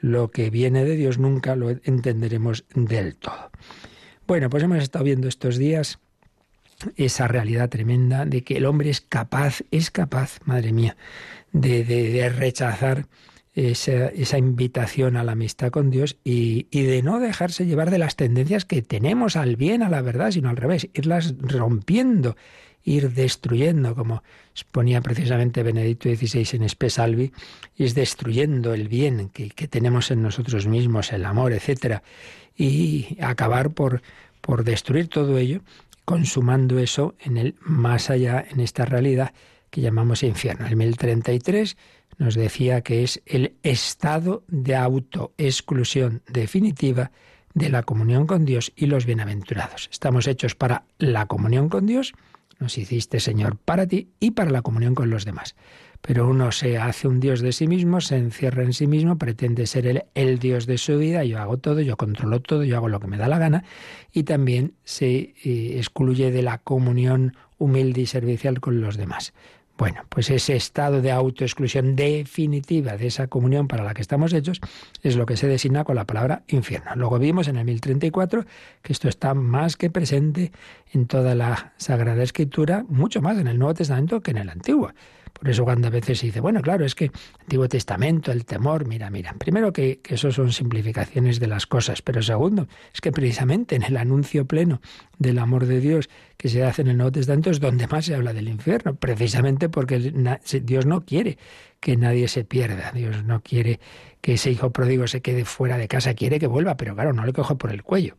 [0.00, 3.50] lo que viene de Dios nunca lo entenderemos del todo.
[4.26, 5.98] Bueno, pues hemos estado viendo estos días
[6.96, 10.96] esa realidad tremenda de que el hombre es capaz, es capaz, madre mía,
[11.52, 13.06] de, rechazar
[13.54, 18.64] esa, invitación a la amistad con Dios y, de no dejarse llevar de las tendencias
[18.64, 22.36] que tenemos al bien, a la verdad, sino al revés, irlas rompiendo
[22.86, 27.32] ir destruyendo, como exponía precisamente Benedicto XVI en Espesalvi,
[27.76, 32.04] es destruyendo el bien que, tenemos en nosotros mismos, el amor, etcétera,
[32.56, 34.02] y acabar por,
[34.40, 35.62] por destruir todo ello,
[36.04, 39.34] consumando eso en el más allá, en esta realidad
[39.70, 40.66] que llamamos infierno.
[40.66, 41.76] El 1033
[42.18, 47.10] nos decía que es el estado de autoexclusión definitiva
[47.54, 49.88] de la comunión con Dios y los bienaventurados.
[49.90, 52.14] Estamos hechos para la comunión con Dios
[52.58, 55.54] nos hiciste, Señor, para ti y para la comunión con los demás.
[56.06, 59.66] Pero uno se hace un Dios de sí mismo, se encierra en sí mismo, pretende
[59.66, 62.88] ser el, el Dios de su vida, yo hago todo, yo controlo todo, yo hago
[62.88, 63.64] lo que me da la gana,
[64.12, 69.32] y también se eh, excluye de la comunión humilde y servicial con los demás.
[69.78, 74.60] Bueno, pues ese estado de autoexclusión definitiva de esa comunión para la que estamos hechos
[75.02, 76.92] es lo que se designa con la palabra infierno.
[76.96, 78.46] Luego vimos en el 1034
[78.80, 80.50] que esto está más que presente
[80.94, 84.92] en toda la Sagrada Escritura, mucho más en el Nuevo Testamento que en el Antiguo.
[85.38, 88.86] Por eso cuando a veces se dice, bueno, claro, es que Antiguo Testamento, el temor,
[88.86, 93.12] mira, mira, primero que, que eso son simplificaciones de las cosas, pero segundo, es que
[93.12, 94.80] precisamente en el anuncio pleno
[95.18, 98.14] del amor de Dios que se hace en el Nuevo Testamento es donde más se
[98.14, 99.98] habla del infierno, precisamente porque
[100.62, 101.38] Dios no quiere
[101.80, 103.80] que nadie se pierda, Dios no quiere
[104.20, 107.24] que ese hijo pródigo se quede fuera de casa, quiere que vuelva, pero claro, no
[107.24, 108.16] le coge por el cuello.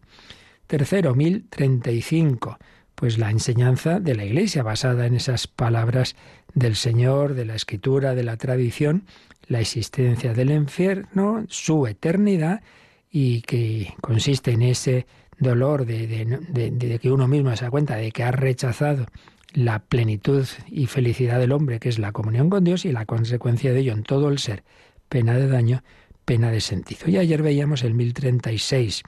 [0.68, 2.58] Tercero, 1035
[2.98, 6.16] pues la enseñanza de la Iglesia basada en esas palabras
[6.58, 9.04] del Señor, de la Escritura, de la tradición,
[9.48, 12.62] la existencia del infierno, su eternidad
[13.12, 15.06] y que consiste en ese
[15.38, 19.06] dolor de, que uno mismo se da cuenta de que ha rechazado
[19.54, 23.72] la plenitud y felicidad del hombre, que es la comunión con Dios y la consecuencia
[23.72, 24.64] de ello en todo el ser,
[25.10, 25.84] pena de daño,
[26.26, 27.08] pena de sentido.
[27.08, 29.04] Y ayer veíamos el 1036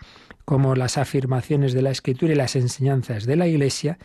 [0.45, 3.97] como las afirmaciones de la Escritura y las enseñanzas de la Iglesia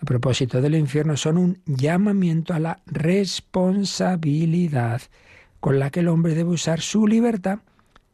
[0.00, 5.02] a propósito del infierno son un llamamiento a la responsabilidad
[5.60, 7.60] con la que el hombre debe usar su libertad.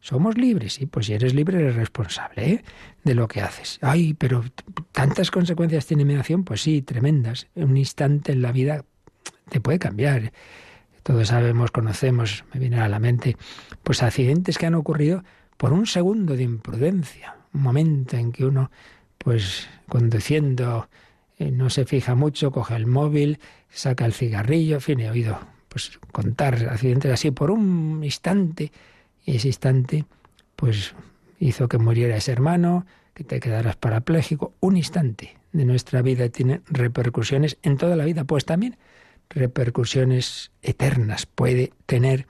[0.00, 2.64] Somos libres, y pues si eres libre eres responsable ¿eh?
[3.04, 3.78] de lo que haces.
[3.82, 4.42] Ay, pero
[4.92, 7.46] tantas consecuencias tiene mi acción, pues sí, tremendas.
[7.54, 8.84] En un instante en la vida
[9.48, 10.32] te puede cambiar.
[11.02, 13.36] Todos sabemos, conocemos, me viene a la mente,
[13.84, 15.22] pues accidentes que han ocurrido
[15.56, 18.72] por un segundo de imprudencia, un momento en que uno,
[19.18, 20.88] pues conduciendo,
[21.38, 25.38] eh, no se fija mucho, coge el móvil, saca el cigarrillo, en fin, he oído
[25.68, 28.72] pues contar accidentes así por un instante,
[29.24, 30.06] y ese instante,
[30.54, 30.94] pues
[31.38, 34.54] hizo que muriera ese hermano, que te quedaras parapléjico.
[34.60, 38.76] Un instante de nuestra vida tiene repercusiones en toda la vida, pues también
[39.28, 42.26] repercusiones eternas puede tener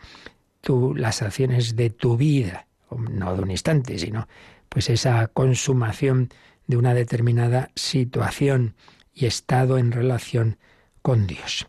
[0.61, 4.27] tú, las acciones de tu vida, no de un instante, sino
[4.69, 6.31] pues esa consumación
[6.67, 8.75] de una determinada situación
[9.17, 10.59] y estado en relación
[11.03, 11.67] con Dios.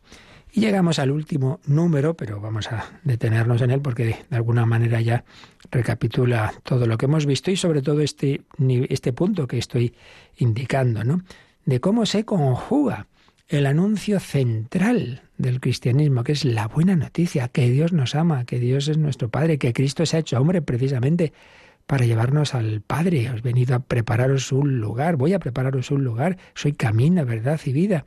[0.52, 5.00] Y llegamos al último número, pero vamos a detenernos en él porque de alguna manera
[5.02, 5.24] ya
[5.72, 8.42] recapitula todo lo que hemos visto y sobre todo este,
[8.90, 9.96] este punto que estoy
[10.38, 11.22] indicando, ¿no?
[11.66, 13.08] De cómo se conjuga
[13.48, 18.60] el anuncio central del cristianismo, que es la buena noticia, que Dios nos ama, que
[18.60, 21.34] Dios es nuestro Padre, que Cristo se ha hecho hombre precisamente
[21.88, 23.32] para llevarnos al Padre.
[23.32, 27.60] Os he venido a prepararos un lugar, voy a prepararos un lugar, soy camino, verdad
[27.66, 28.06] y vida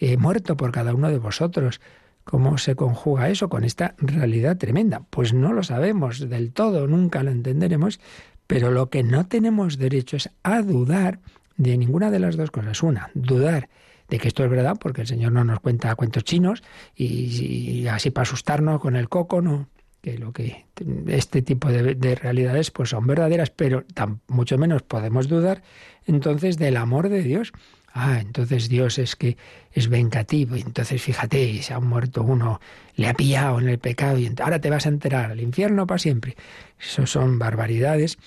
[0.00, 1.80] he muerto por cada uno de vosotros.
[2.24, 5.02] ¿Cómo se conjuga eso con esta realidad tremenda?
[5.10, 8.00] Pues no lo sabemos del todo, nunca lo entenderemos,
[8.46, 11.20] pero lo que no tenemos derecho es a dudar
[11.56, 12.82] de ninguna de las dos cosas.
[12.82, 13.68] Una, dudar
[14.08, 16.62] de que esto es verdad, porque el Señor no nos cuenta cuentos chinos
[16.94, 19.68] y, así para asustarnos con el coco, no.
[20.00, 20.64] Que lo que
[21.08, 25.62] este tipo de, de realidades pues son verdaderas, pero tan, mucho menos podemos dudar
[26.06, 27.52] entonces del amor de Dios
[27.92, 29.36] Ah, entonces Dios es que
[29.72, 30.56] es vengativo.
[30.56, 32.60] Y entonces fíjate, se ha muerto uno,
[32.94, 35.98] le ha pillado en el pecado y ahora te vas a enterar al infierno para
[35.98, 36.36] siempre.
[36.78, 38.18] Eso son barbaridades.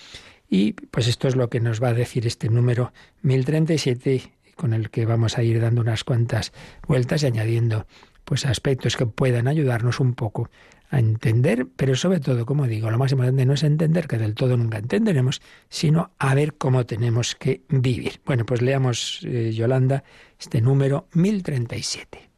[0.50, 4.90] Y pues esto es lo que nos va a decir este número 1037, con el
[4.90, 6.52] que vamos a ir dando unas cuantas
[6.88, 7.88] vueltas y añadiendo
[8.26, 10.50] pues aspectos que puedan ayudarnos un poco
[10.94, 14.36] a entender, pero sobre todo, como digo, lo más importante no es entender, que del
[14.36, 18.22] todo nunca entenderemos, sino a ver cómo tenemos que vivir.
[18.26, 20.04] Bueno, pues leamos, eh, Yolanda,
[20.40, 22.30] este número 1037.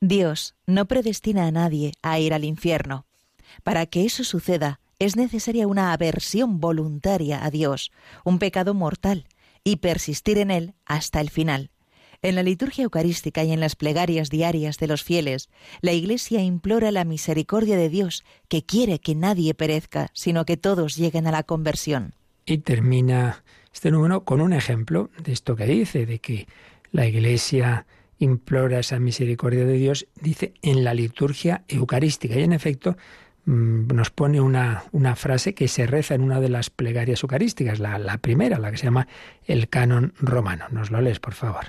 [0.00, 3.06] Dios no predestina a nadie a ir al infierno.
[3.62, 7.92] Para que eso suceda, es necesaria una aversión voluntaria a Dios,
[8.24, 9.28] un pecado mortal,
[9.62, 11.70] y persistir en él hasta el final.
[12.24, 15.50] En la liturgia eucarística y en las plegarias diarias de los fieles,
[15.82, 20.96] la Iglesia implora la misericordia de Dios, que quiere que nadie perezca, sino que todos
[20.96, 22.14] lleguen a la conversión.
[22.46, 26.48] Y termina este número con un ejemplo de esto que dice, de que
[26.92, 27.84] la Iglesia
[28.18, 32.36] implora esa misericordia de Dios, dice en la liturgia eucarística.
[32.38, 32.96] Y en efecto,
[33.44, 34.82] mm, nos pone una,
[35.16, 38.84] frase que se reza en una de las plegarias eucarísticas, la primera, la que se
[38.84, 39.08] llama
[39.46, 40.64] el canon romano.
[40.70, 41.66] Nos lo lees, por favor.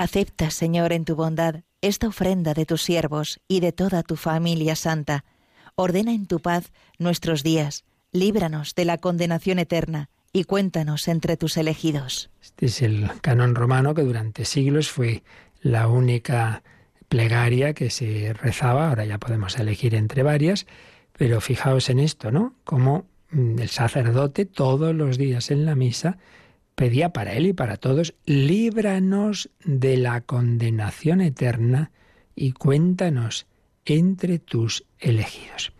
[0.00, 4.74] Acepta, Señor, en tu bondad esta ofrenda de tus siervos y de toda tu familia
[4.74, 5.26] santa.
[5.74, 11.58] Ordena en tu paz nuestros días, líbranos de la condenación eterna y cuéntanos entre tus
[11.58, 12.30] elegidos.
[12.40, 15.22] Este es el canon romano que durante siglos fue
[15.60, 16.62] la única
[17.10, 20.66] plegaria que se rezaba, ahora ya podemos elegir entre varias,
[21.12, 22.54] pero fijaos en esto, ¿no?
[22.64, 26.16] Como mm, el sacerdote todos los días en la misa
[26.80, 31.90] pedía para él y para todos, líbranos de la condenación eterna
[32.34, 33.46] y cuéntanos
[33.84, 35.74] entre tus elegidos.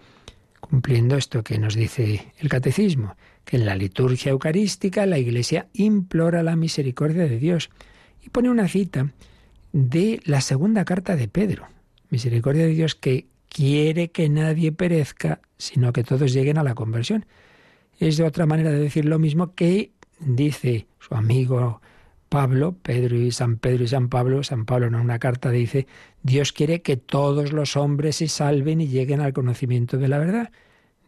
[0.60, 6.42] Cumpliendo esto que nos dice el catecismo, que en la liturgia eucarística la Iglesia implora
[6.42, 7.70] la misericordia de Dios
[8.22, 9.10] y pone una cita
[9.72, 11.66] de la segunda carta de Pedro.
[12.10, 17.24] Misericordia de Dios que quiere que nadie perezca, sino que todos lleguen a la conversión.
[17.98, 21.80] Es de otra manera de decir lo mismo que dice su amigo
[22.30, 25.88] Pablo, Pedro y San Pedro y San Pablo, San Pablo en una carta dice,
[26.22, 30.52] Dios quiere que todos los hombres se salven y lleguen al conocimiento de la verdad.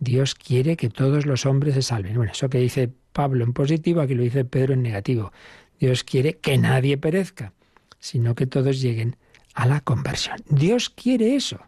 [0.01, 2.17] Dios quiere que todos los hombres se salven.
[2.17, 5.33] Bueno, eso que dice Pablo en positivo, aquí lo dice Pedro en negativo.
[5.79, 7.53] Dios quiere que nadie perezca,
[8.01, 9.17] sino que todos lleguen
[9.55, 10.39] a la conversión.
[10.49, 11.61] Dios quiere eso.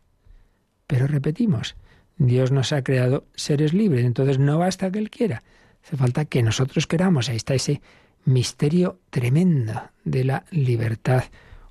[0.88, 1.76] Pero repetimos,
[2.16, 5.42] Dios nos ha creado seres libres, entonces no basta que Él quiera,
[5.84, 7.28] Hace falta que nosotros queramos.
[7.28, 7.82] Ahí está ese
[8.24, 11.24] misterio tremendo de la libertad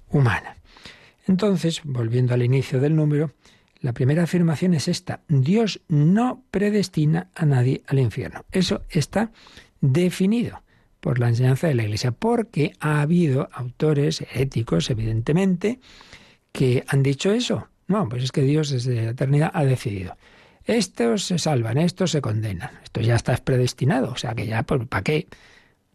[0.10, 0.58] humana.
[1.28, 3.32] Entonces, volviendo al inicio del número,
[3.80, 5.22] la primera afirmación es esta.
[5.28, 8.46] Dios no predestina a nadie al infierno.
[8.52, 9.32] Eso está
[9.82, 10.62] definido
[11.00, 15.82] por la enseñanza de la Iglesia, porque ha habido autores éticos, evidentemente,
[16.54, 17.68] que han dicho eso.
[17.88, 20.16] No, pues es que Dios desde la eternidad ha decidido.
[20.64, 22.72] Estos se salvan, estos se condenan.
[22.84, 25.28] Esto ya está predestinado, o sea que ya, pues, ¿para qué?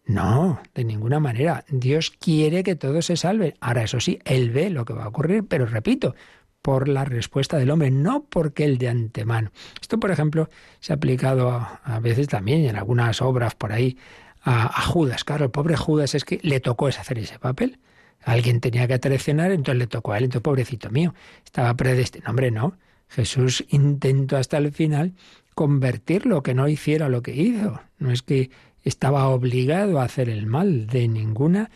[0.09, 1.67] No, de ninguna manera.
[1.69, 3.55] Dios quiere que todos se salven.
[3.61, 6.15] Ahora, eso sí, Él ve lo que va a ocurrir, pero repito,
[6.63, 9.53] por la respuesta del hombre, no porque el de antemano.
[9.81, 10.49] Esto, por ejemplo,
[10.81, 13.99] se ha aplicado a, veces también en algunas obras por ahí
[14.43, 15.25] a, Judas.
[15.25, 17.79] Claro, el pobre Judas es que le tocó hacer ese papel.
[18.25, 22.31] Alguien tenía que traicionar, entonces le tocó a él, entonces pobrecito mío, estaba predestinado.
[22.31, 25.13] Hombre, no, Jesús intentó hasta el final
[25.55, 27.81] convertirlo, que no hiciera lo que hizo.
[27.99, 28.51] No es que
[28.85, 31.71] estaba obligado a hacer el mal de ninguna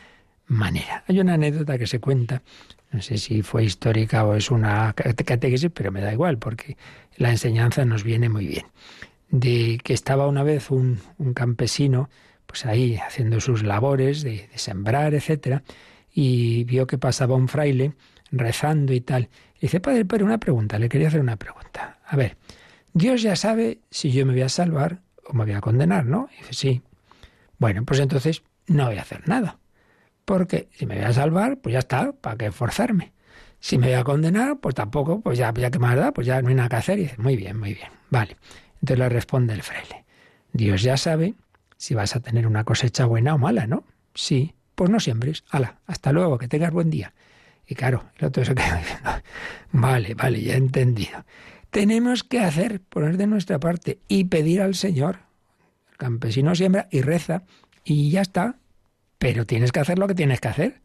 [0.46, 1.04] manera.
[1.08, 2.42] Hay una anécdota que se cuenta,
[2.90, 6.76] no sé si fue histórica o es una catequesis, pero me da igual porque
[7.16, 8.66] la enseñanza nos viene muy bien.
[9.30, 11.00] De que estaba una vez un,
[11.34, 12.10] campesino,
[12.46, 15.62] pues ahí haciendo sus labores de, de sembrar, etcétera,
[16.12, 17.94] y vio que pasaba un fraile
[18.30, 19.28] rezando y tal.
[19.56, 21.98] Y dice, padre, pero una pregunta, le quería hacer una pregunta.
[22.04, 22.36] A ver,
[22.92, 26.28] Dios ya sabe si yo me voy a salvar o me voy a condenar, ¿no?
[26.34, 26.82] Y dice, sí.
[27.62, 29.60] Bueno, pues entonces no voy a hacer nada.
[30.24, 33.12] Porque si me voy a salvar, pues ya está, ¿para qué esforzarme?
[33.60, 36.42] Si me voy a condenar, pues tampoco, pues ya, ya que más da, pues ya
[36.42, 36.98] no hay nada que hacer.
[36.98, 38.36] Y dice, muy bien, muy bien, vale.
[38.80, 40.04] Entonces le responde el fraile,
[40.52, 41.34] Dios ya sabe
[41.76, 43.84] si vas a tener una cosecha buena o mala, ¿no?
[44.12, 45.44] Sí, pues no siembres.
[45.48, 47.12] Hala, hasta luego, que tengas buen día.
[47.64, 49.10] Y claro, el otro se queda diciendo,
[49.70, 51.24] vale, vale, ya he entendido.
[51.70, 55.30] Tenemos que hacer, poner de nuestra parte y pedir al Señor.
[56.02, 57.44] Campesino siembra y reza
[57.84, 58.56] y ya está.
[59.18, 60.80] Pero tienes que hacer lo que tienes que hacer.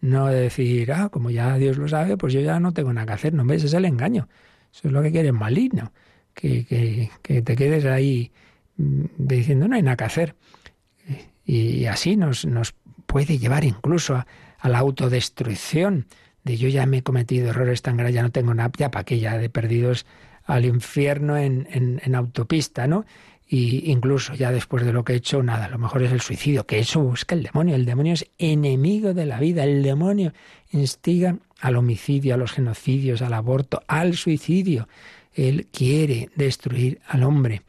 [0.00, 3.12] No decir, ah, como ya Dios lo sabe, pues yo ya no tengo nada que
[3.14, 3.34] hacer.
[3.34, 4.28] No ves, es el engaño.
[4.72, 5.92] Eso es lo que quiere maligno.
[6.32, 8.30] Que, que, que te quedes ahí
[8.76, 10.36] mm, diciendo, no hay nada que hacer.
[11.44, 12.74] Y así nos, nos
[13.06, 16.06] puede llevar incluso a, la autodestrucción,
[16.44, 19.04] de yo ya me he cometido errores tan graves, ya no tengo nada, ya para
[19.04, 20.06] que ya de perdidos
[20.44, 23.04] al infierno en, en, autopista, ¿no?
[23.52, 26.66] Y incluso ya después de lo que he hecho, nada, lo mejor es el suicidio,
[26.66, 27.74] que eso busca el demonio.
[27.74, 29.64] El demonio es enemigo de la vida.
[29.64, 30.32] El demonio
[30.70, 34.88] instiga al homicidio, a los genocidios, al aborto, al suicidio.
[35.34, 37.62] Él quiere destruir al hombre.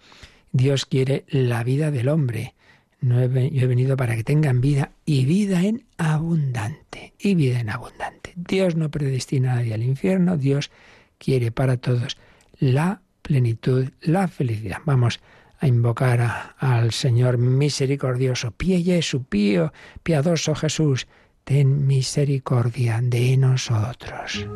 [0.52, 2.54] Dios quiere la vida del hombre.
[3.00, 7.13] No yo he venido para que tengan vida y vida en abundante.
[7.17, 8.34] Y vida en abundante.
[8.36, 10.70] Dios no predestina a nadie al infierno, Dios
[11.17, 12.17] quiere para todos
[12.60, 14.78] la plenitud, la felicidad.
[14.86, 15.20] Vamos
[15.62, 18.52] a invocar al Señor misericordioso.
[18.52, 19.71] Pie Jesu, pío,
[20.02, 21.08] piadoso Jesús,
[21.43, 24.47] ten misericordia de nosotros.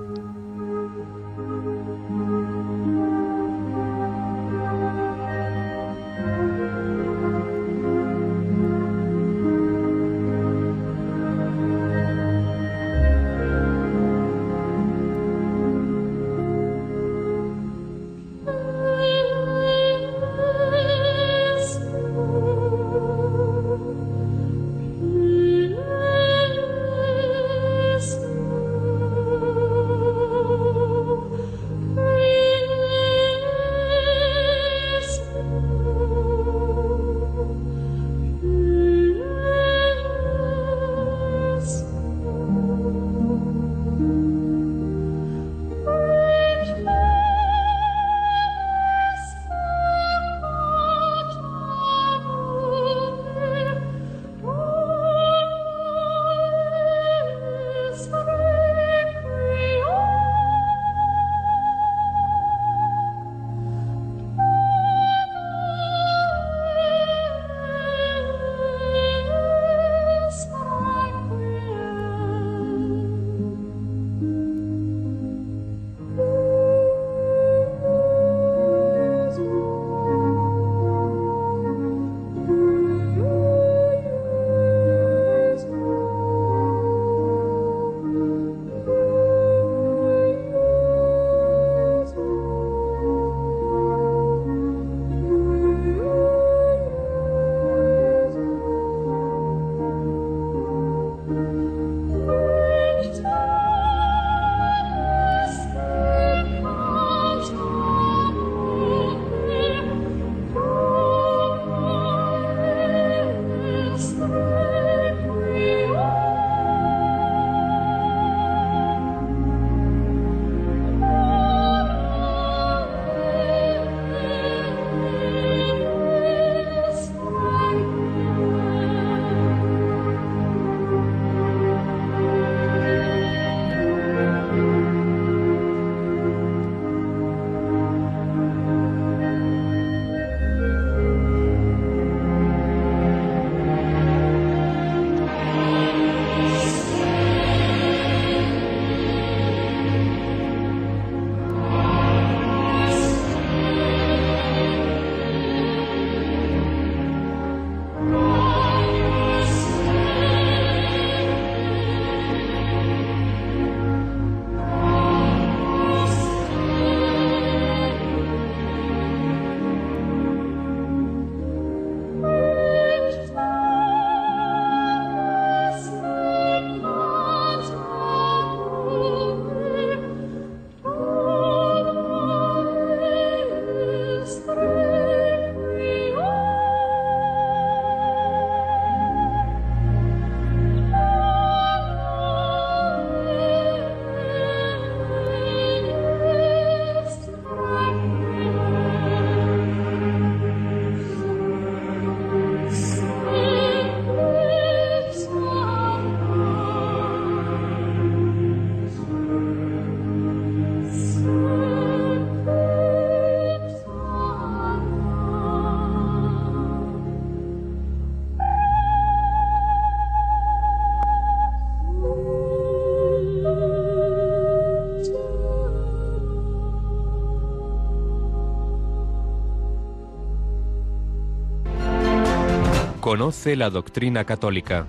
[233.16, 234.88] Conoce la doctrina católica.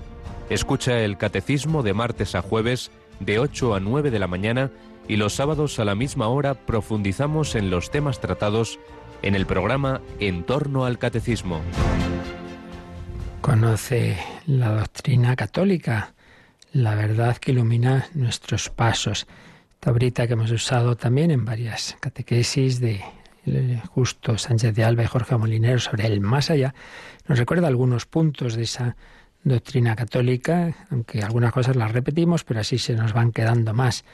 [0.50, 4.72] Escucha el catecismo de martes a jueves de 8 a 9 de la mañana
[5.06, 8.80] y los sábados a la misma hora profundizamos en los temas tratados
[9.22, 11.60] en el programa En torno al catecismo.
[13.42, 16.12] Conoce la doctrina católica,
[16.72, 19.28] la verdad que ilumina nuestros pasos.
[20.00, 23.04] Esta que hemos usado también en varias catequesis de
[23.90, 26.74] Justo Sánchez de Alba y Jorge Molinero sobre el más allá,
[27.28, 28.96] nos recuerda algunos puntos de esa
[29.44, 34.04] doctrina católica, aunque algunas cosas las repetimos, pero así se nos van quedando más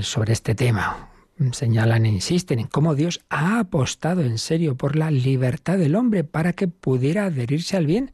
[0.00, 1.10] sobre este tema.
[1.52, 6.24] Señalan e insisten en cómo Dios ha apostado en serio por la libertad del hombre
[6.24, 8.12] para que pudiera adherirse al bien.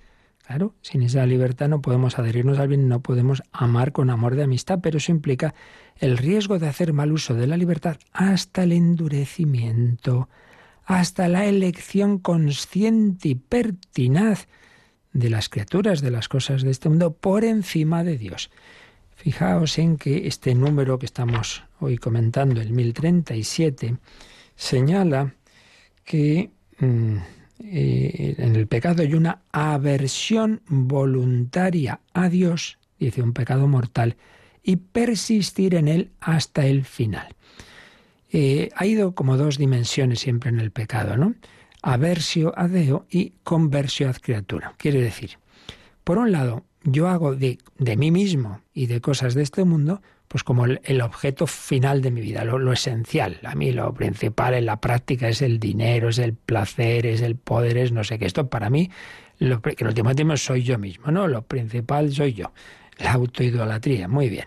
[0.48, 4.44] Claro, sin esa libertad no podemos adherirnos al bien, no podemos amar con amor de
[4.44, 5.54] amistad, pero eso implica
[5.98, 10.30] el riesgo de hacer mal uso de la libertad hasta el endurecimiento,
[10.86, 14.48] hasta la elección consciente y pertinaz
[15.12, 18.50] de las criaturas, de las cosas de este mundo, por encima de Dios.
[19.16, 23.98] Fijaos en que este número que estamos hoy comentando, el 1037,
[24.56, 25.34] señala
[26.04, 27.18] que mm,
[27.60, 34.16] eh, en el pecado hay una aversión voluntaria a Dios, dice un pecado mortal,
[34.62, 37.34] y persistir en él hasta el final.
[38.30, 41.34] Eh, ha ido como dos dimensiones siempre en el pecado, ¿no?
[41.82, 44.74] Aversio a Deo y conversio ad criatura.
[44.76, 45.38] Quiere decir,
[46.04, 50.02] por un lado, yo hago de, de, mí mismo y de cosas de este mundo,
[50.28, 53.40] pues como el, objeto final de mi vida, lo, esencial.
[53.44, 57.36] A mí lo principal en la práctica es el dinero, es el placer, es el
[57.36, 58.26] poder, es no sé qué.
[58.26, 58.90] Esto para mí,
[59.38, 61.26] lo, que el último soy yo mismo, ¿no?
[61.26, 62.52] Lo principal soy yo.
[62.98, 64.46] La autoidolatría, muy bien.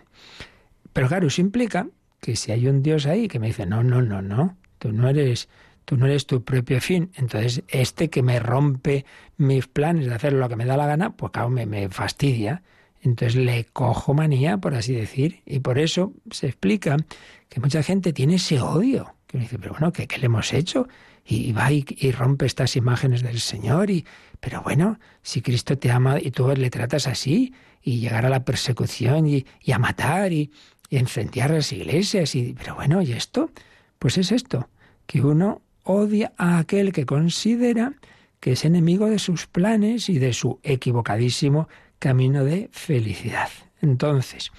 [0.92, 1.88] Pero claro, eso implica
[2.20, 5.08] que si hay un Dios ahí que me dice, no, no, no, no, tú no
[5.08, 5.48] eres
[5.84, 7.10] tú no eres tu propio fin.
[7.16, 9.04] Entonces, este que me rompe
[9.36, 12.62] mis planes de hacer lo que me da la gana, pues claro, me, me fastidia.
[13.02, 16.96] Entonces le cojo manía, por así decir, y por eso se explica
[17.48, 19.14] que mucha gente tiene ese odio.
[19.26, 20.86] Que uno dice, pero bueno, ¿qué, le hemos hecho?
[21.26, 23.90] Y va y, rompe estas imágenes del Señor.
[23.90, 24.06] Y,
[24.38, 28.44] pero bueno, si Cristo te ama y tú le tratas así, y llegar a la
[28.44, 30.52] persecución y, a matar y,
[30.88, 33.50] y incendiar las iglesias, y, pero bueno, ¿y esto?
[33.98, 34.68] Pues es esto,
[35.06, 37.94] que uno odia a aquel que considera
[38.38, 41.68] que es enemigo de sus planes y de su equivocadísimo
[42.02, 43.48] camino de felicidad.
[43.80, 44.50] Entonces,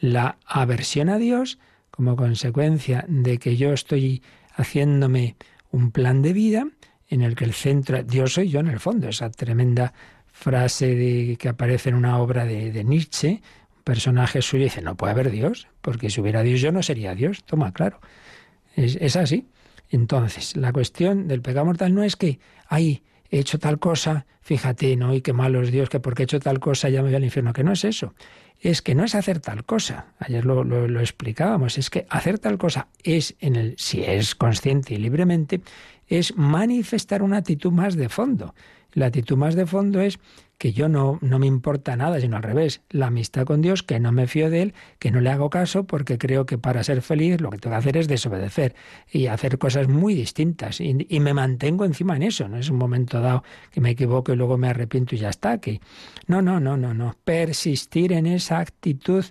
[0.00, 1.60] la aversión a Dios,
[1.92, 4.20] como consecuencia de que yo estoy
[4.56, 5.36] haciéndome
[5.70, 6.66] un plan de vida
[7.08, 9.94] en el que el centro, Dios soy yo en el fondo, esa tremenda
[10.26, 13.42] frase de, que aparece en una obra de, Nietzsche,
[13.76, 17.14] un personaje suyo dice, no puede haber Dios, porque si hubiera Dios yo no sería
[17.14, 18.00] Dios, toma, claro,
[18.74, 19.46] es, es así.
[19.88, 24.96] Entonces, la cuestión del pecado mortal no es que, hay he hecho tal cosa, fíjate,
[24.96, 25.14] ¿no?
[25.14, 27.52] Y qué malo Dios, que porque he hecho tal cosa ya me voy al infierno,
[27.52, 28.14] que no es eso.
[28.60, 30.14] Es que no es hacer tal cosa.
[30.18, 31.78] Ayer lo, lo, explicábamos.
[31.78, 35.60] Es que hacer tal cosa es, en el, si es consciente y libremente,
[36.08, 38.54] es manifestar una actitud más de fondo.
[38.94, 40.18] La actitud más de fondo es
[40.58, 44.00] que yo no, no me importa nada, sino al revés, la amistad con Dios, que
[44.00, 47.00] no me fío de Él, que no le hago caso porque creo que para ser
[47.00, 48.74] feliz lo que tengo que hacer es desobedecer
[49.10, 50.80] y hacer cosas muy distintas.
[50.80, 54.32] Y, y me mantengo encima en eso, no es un momento dado que me equivoco
[54.32, 55.58] y luego me arrepiento y ya está.
[55.58, 55.80] Que...
[56.26, 57.14] No, no, no, no, no.
[57.24, 59.24] Persistir en esa actitud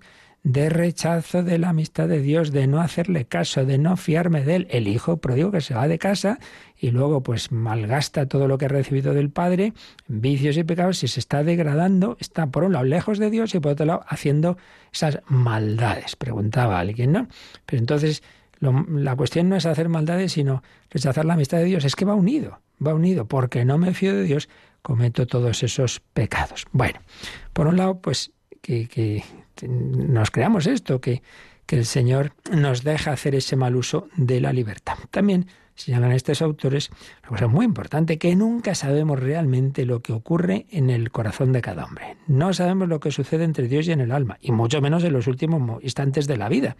[0.47, 4.55] de rechazo de la amistad de Dios, de no hacerle caso, de no fiarme de
[4.55, 4.67] él.
[4.69, 6.39] El hijo prodigo que se va de casa
[6.79, 9.73] y luego pues malgasta todo lo que ha recibido del padre,
[10.07, 13.59] vicios y pecados, y se está degradando, está por un lado lejos de Dios y
[13.59, 14.57] por otro lado haciendo
[14.93, 17.27] esas maldades, preguntaba alguien, ¿no?
[17.65, 18.23] Pero entonces
[18.61, 22.15] la cuestión no es hacer maldades, sino rechazar la amistad de Dios, es que va
[22.15, 24.47] unido, va unido, porque no me fío de Dios,
[24.81, 26.67] cometo todos esos pecados.
[26.71, 27.01] Bueno,
[27.51, 28.31] por un lado, pues
[28.61, 29.23] que
[29.63, 31.21] nos creamos esto, que,
[31.65, 34.97] que el Señor nos deja hacer ese mal uso de la libertad.
[35.11, 35.47] También
[35.77, 36.89] señalan estos autores
[37.21, 41.61] una cosa muy importante, que nunca sabemos realmente lo que ocurre en el corazón de
[41.61, 42.17] cada hombre.
[42.27, 45.13] No sabemos lo que sucede entre Dios y en el alma, y mucho menos en
[45.13, 46.75] los últimos instantes de la vida.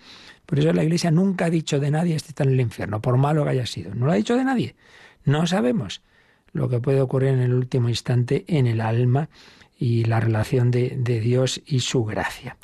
[0.46, 3.18] Por eso la Iglesia nunca ha dicho de nadie este está en el infierno, por
[3.18, 3.94] malo que haya sido.
[3.94, 4.76] No lo ha dicho de nadie.
[5.24, 6.02] No sabemos
[6.54, 9.30] lo que puede ocurrir en el último instante en el alma
[9.78, 12.58] y la relación de, Dios y su gracia.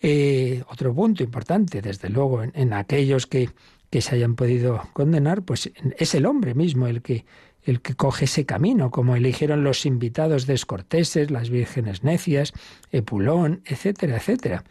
[0.00, 3.50] Eh, otro punto importante, desde luego, en, aquellos que,
[3.90, 7.24] que, se hayan podido condenar, pues es el hombre mismo el que,
[7.64, 12.52] el que coge ese camino, como eligieron los invitados descorteses, las vírgenes necias,
[12.92, 14.64] Epulón, etcétera, etcétera.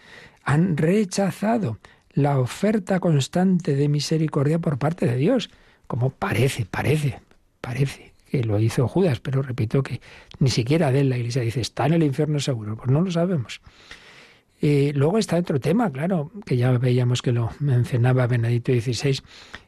[0.44, 1.80] Han rechazado
[2.12, 5.50] la oferta constante de misericordia por parte de Dios,
[5.88, 7.20] como parece, parece,
[7.62, 10.02] parece que lo hizo Judas, pero repito que
[10.40, 13.12] ni siquiera de él la Iglesia dice, está en el infierno seguro, pues no lo
[13.12, 13.62] sabemos.
[14.60, 19.20] Eh, luego está otro tema, claro, que ya veíamos que lo mencionaba Benedicto XVI,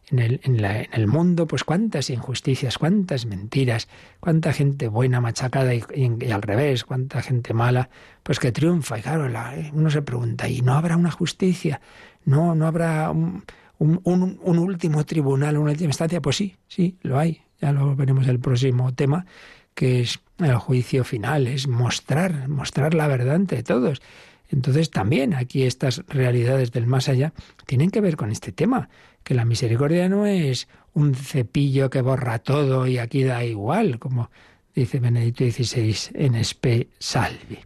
[0.09, 3.87] en el, en, el mundo, pues cuántas injusticias, cuántas mentiras,
[4.19, 5.83] cuánta gente buena machacada y,
[6.31, 7.89] al revés, cuánta gente mala,
[8.23, 8.97] pues que triunfa.
[8.97, 9.31] Y claro,
[9.73, 11.81] uno se pregunta, ¿y no habrá una justicia?
[12.25, 13.43] ¿No, no habrá un,
[13.77, 16.19] un, un último tribunal, una última instancia?
[16.19, 17.43] Pues sí, sí, lo hay.
[17.61, 19.25] Ya lo veremos el próximo tema,
[19.73, 24.01] que es el juicio final, es mostrar, mostrar la verdad ante todos.
[24.49, 27.33] Entonces también aquí estas realidades del más allá
[27.65, 28.89] tienen que ver con este tema,
[29.23, 34.31] que la misericordia no es un cepillo que borra todo y aquí da igual, como
[34.73, 37.59] dice Benedicto XVI en Espe Salvi.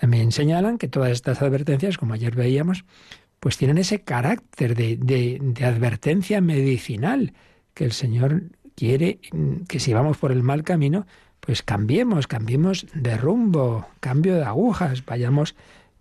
[0.00, 2.84] También señalan que todas estas advertencias, como ayer veíamos,
[3.38, 7.34] pues tienen ese carácter de, de advertencia medicinal,
[7.74, 8.44] que el Señor
[8.74, 9.20] quiere
[9.68, 11.06] que si vamos por el mal camino,
[11.40, 15.54] pues cambiemos, cambiemos de rumbo, cambio de agujas, vayamos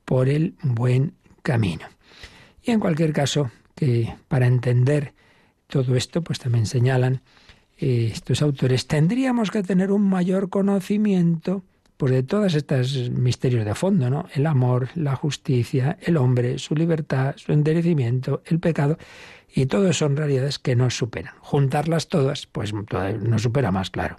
[0.06, 1.86] por el buen camino.
[2.64, 5.14] Y en cualquier caso, que para entender
[5.68, 7.22] todo esto, pues también señalan
[7.78, 11.64] eh, estos autores, tendríamos que tener un mayor conocimiento
[11.98, 14.28] pues de todos estos misterios de fondo, ¿no?
[14.34, 18.98] El amor, la justicia, el hombre, su libertad, su enderecimiento, el pecado,
[19.54, 21.36] y todo son realidades que nos superan.
[21.40, 24.16] Juntarlas todas, pues nos supera más, claro.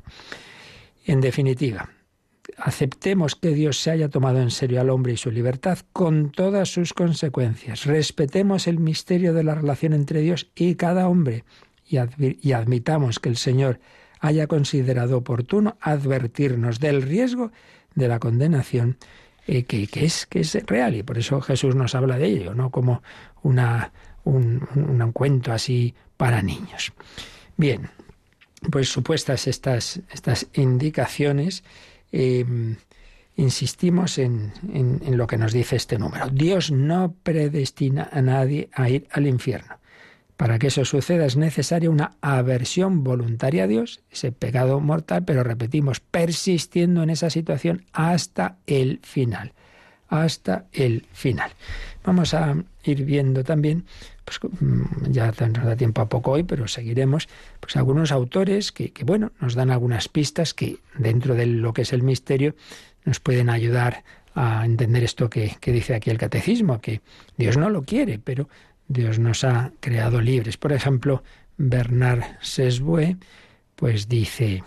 [1.05, 1.91] En definitiva,
[2.57, 6.69] aceptemos que Dios se haya tomado en serio al hombre y su libertad con todas
[6.69, 7.85] sus consecuencias.
[7.85, 11.45] Respetemos el misterio de la relación entre Dios y cada hombre
[11.87, 13.81] y, admitamos que el Señor
[14.21, 17.51] haya considerado oportuno advertirnos del riesgo
[17.95, 18.97] de la condenación
[19.47, 22.71] eh, que, es, que es real y por eso Jesús nos habla de ello, no
[22.71, 23.03] como
[23.43, 23.93] una,
[24.25, 26.93] un, un cuento así para niños.
[27.57, 27.91] Bien,
[28.71, 31.63] pues supuestas estas, estas indicaciones,
[32.17, 32.77] Em,
[33.37, 36.29] insistimos en, en, lo que nos dice este número.
[36.29, 39.81] Dios no predestina a nadie a ir al infierno.
[40.37, 45.43] Para que eso suceda es necesaria una aversión voluntaria a Dios, ese pecado mortal, pero
[45.43, 49.55] repetimos, persistiendo en esa situación hasta el final.
[50.07, 51.51] Hasta el final.
[52.05, 52.55] Vamos a
[52.85, 53.85] ir viendo también
[54.25, 57.29] pues mm, ya nos da tiempo a poco hoy, pero seguiremos,
[57.61, 61.93] pues algunos autores que, bueno, nos dan algunas pistas que dentro de lo que es
[61.93, 62.55] el misterio
[63.05, 64.05] nos pueden ayudar
[64.35, 67.03] a entender esto que, que dice aquí el catecismo, que
[67.37, 68.49] Dios no lo quiere, pero
[68.89, 70.57] Dios nos ha creado libres.
[70.57, 71.23] Por ejemplo,
[71.57, 73.17] Bernard Sesbue,
[73.77, 74.65] pues dice,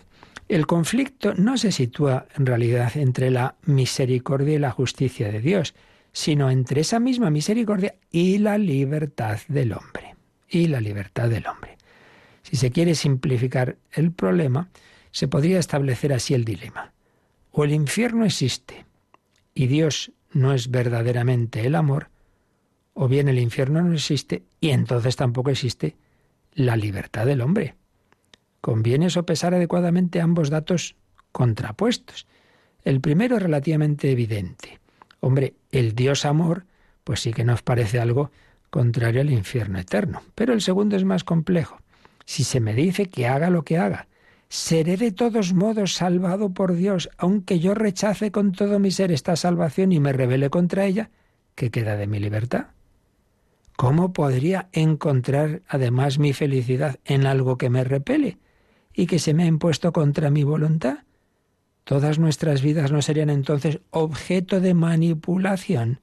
[0.48, 5.74] el conflicto no se sitúa en realidad entre la misericordia y la justicia de Dios,
[6.18, 10.16] sino entre esa misma misericordia y la libertad del hombre.
[10.50, 11.78] Y la libertad del hombre.
[12.42, 14.72] Si se quiere simplificar el problema,
[15.12, 16.92] se podría establecer así el dilema.
[17.52, 18.88] O el infierno existe
[19.54, 22.10] y Dios no es verdaderamente el amor,
[22.96, 25.98] o bien el infierno no existe y entonces tampoco existe
[26.56, 27.76] la libertad del hombre.
[28.60, 30.96] Conviene sopesar adecuadamente ambos datos
[31.32, 32.26] contrapuestos.
[32.84, 34.80] El primero es relativamente evidente.
[35.20, 36.66] Hombre, el Dios amor,
[37.04, 38.32] pues sí que nos parece algo
[38.70, 40.22] contrario al infierno eterno.
[40.36, 41.80] Pero el segundo es más complejo.
[42.26, 44.08] Si se me dice que haga lo que haga,
[44.50, 49.36] seré de todos modos salvado por Dios, aunque yo rechace con todo mi ser esta
[49.36, 51.10] salvación y me rebele contra ella,
[51.56, 52.68] ¿qué queda de mi libertad?
[53.78, 58.40] ¿Cómo podría encontrar además mi felicidad en algo que me repele
[58.94, 61.00] y que se me ha impuesto contra mi voluntad?
[61.88, 66.02] Todas nuestras vidas no serían entonces objeto de manipulación.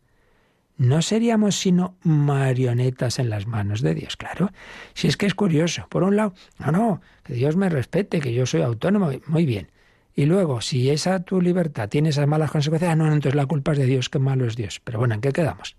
[0.78, 4.50] No seríamos sino marionetas en las manos de Dios, claro.
[4.94, 5.86] Si es que es curioso.
[5.90, 9.72] Por un lado, no, no, que Dios me respete, que yo soy autónomo, muy bien.
[10.14, 13.72] Y luego, si esa tu libertad tiene esas malas consecuencias, ah, no, entonces la culpa
[13.72, 14.80] es de Dios, qué malo es Dios.
[14.82, 15.76] Pero bueno, ¿en qué quedamos?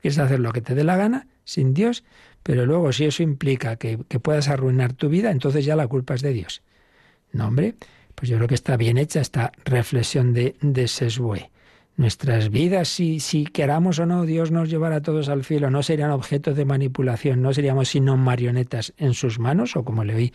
[0.00, 2.04] Quieres hacer lo que te dé la gana, sin Dios,
[2.42, 6.14] pero luego si eso implica que, que puedas arruinar tu vida, entonces ya la culpa
[6.14, 6.62] es de Dios.
[7.32, 7.74] No, hombre,
[8.22, 11.50] pues yo creo que está bien hecha esta reflexión de, de.
[11.96, 15.82] Nuestras vidas, si, si queramos o no, Dios nos llevará a todos al cielo, no
[15.82, 20.32] serían objetos de manipulación, no seríamos sino marionetas en sus manos, o como le oí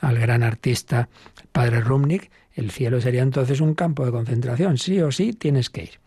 [0.00, 1.10] al gran artista
[1.52, 5.82] padre Rumnik, el cielo sería entonces un campo de concentración, sí o sí tienes que
[5.82, 6.00] ir.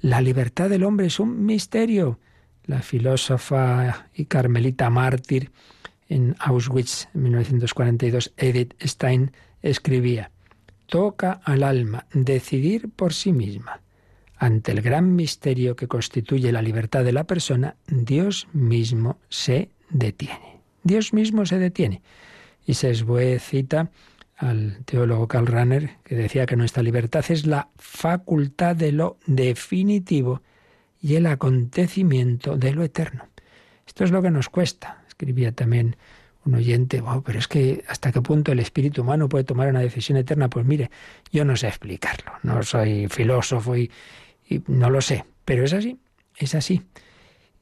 [0.00, 2.18] La libertad del hombre es un misterio.
[2.64, 5.52] La filósofa y carmelita mártir
[6.08, 9.30] en Auschwitz en 1942, Edith Stein,
[9.62, 10.32] escribía,
[10.86, 13.80] toca al alma decidir por sí misma.
[14.36, 20.60] Ante el gran misterio que constituye la libertad de la persona, Dios mismo se detiene.
[20.82, 22.02] Dios mismo se detiene.
[22.66, 22.94] Y se
[23.38, 23.90] cita
[24.36, 30.42] al teólogo Karl Rahner, que decía que nuestra libertad es la facultad de lo definitivo
[31.00, 33.28] y el acontecimiento de lo eterno.
[33.86, 35.04] Esto es lo que nos cuesta.
[35.06, 35.96] Escribía también
[36.46, 40.18] un oyente, pero es que hasta qué punto el espíritu humano puede tomar una decisión
[40.18, 40.48] eterna.
[40.48, 40.90] Pues mire,
[41.32, 43.90] yo no sé explicarlo, no soy filósofo y,
[44.66, 45.98] no lo sé, pero es así,
[46.36, 46.82] es así.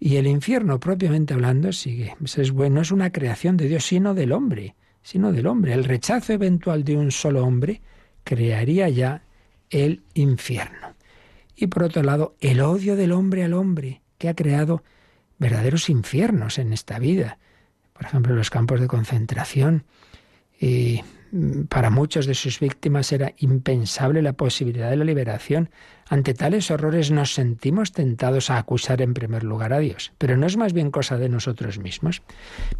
[0.00, 2.16] Y el infierno, propiamente hablando, sigue.
[2.24, 5.74] Es bueno, es una creación de Dios, sino del hombre, sino del hombre.
[5.74, 7.80] El rechazo eventual de un solo hombre
[8.24, 9.22] crearía ya
[9.70, 10.94] el infierno.
[11.54, 14.82] Y por otro lado, el odio del hombre al hombre, que ha creado
[15.38, 17.38] verdaderos infiernos en esta vida
[18.02, 19.84] por ejemplo, los campos de concentración.
[20.60, 25.70] Y mm, para muchos de sus víctimas era impensable la posibilidad de la liberación.
[26.08, 30.12] Ante tales horrores nos sentimos tentados a acusar en primer lugar a Dios.
[30.18, 32.22] Pero no es más bien cosa de nosotros mismos.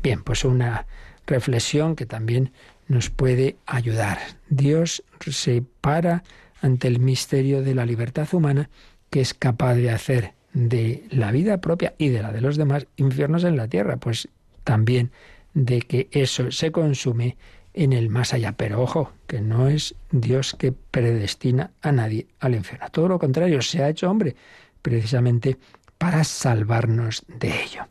[0.03, 0.87] Bien, pues una
[1.25, 2.51] reflexión que también
[2.89, 4.19] nos puede ayudar.
[4.49, 6.25] Dios se para
[6.61, 8.71] ante el misterio de la libertad humana
[9.09, 12.89] que es capaz de hacer de la vida propia y de la de los demás
[12.97, 13.99] infiernos en la tierra.
[13.99, 14.29] Pues
[14.65, 15.11] también
[15.55, 17.37] de que eso se consume
[17.75, 18.53] en el más allá.
[18.53, 22.89] Pero ojo, que no es Dios que predestina a nadie al infierno.
[22.91, 24.37] Todo lo contrario, se ha hecho hombre
[24.83, 25.59] precisamente
[25.99, 27.87] para salvarnos de ello.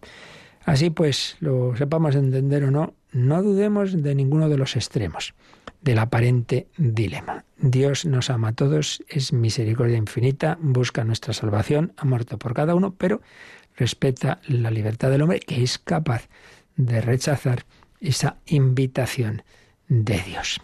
[0.66, 5.34] Así pues, lo sepamos entender o no, no dudemos de ninguno de los extremos
[5.82, 7.44] del aparente dilema.
[7.58, 12.76] Dios nos ama a todos, es misericordia infinita, busca nuestra salvación, ha muerto por cada
[12.76, 13.22] uno, pero
[13.76, 16.28] respeta la libertad del hombre que es capaz
[16.76, 17.66] de rechazar
[18.00, 19.44] esa invitación
[19.88, 20.62] de Dios.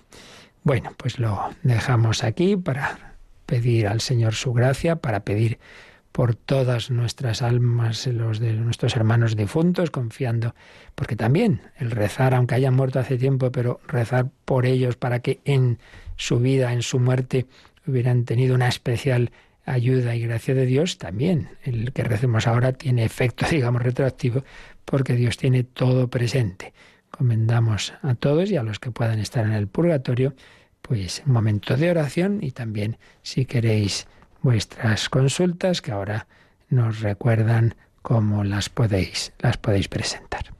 [0.63, 5.59] Bueno, pues lo dejamos aquí para pedir al Señor su gracia, para pedir
[6.11, 10.55] por todas nuestras almas, los de nuestros hermanos difuntos, confiando,
[10.95, 15.41] porque también el rezar, aunque hayan muerto hace tiempo, pero rezar por ellos para que
[15.45, 15.77] en
[16.15, 17.45] su vida, en su muerte,
[17.85, 19.31] hubieran tenido una especial
[19.63, 24.43] ayuda y gracia de Dios, también el que recemos ahora tiene efecto, digamos, retroactivo,
[24.87, 26.73] porque Dios tiene todo presente.
[27.11, 30.33] Comendamos a todos y a los que puedan estar en el purgatorio,
[30.81, 34.07] pues un momento de oración y también si queréis
[34.41, 36.27] vuestras consultas que ahora
[36.69, 40.53] nos recuerdan cómo las podéis, las podéis presentar.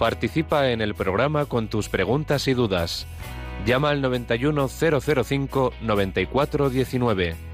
[0.00, 3.06] Participa en el programa con tus preguntas y dudas.
[3.64, 7.53] Llama al 91005 9419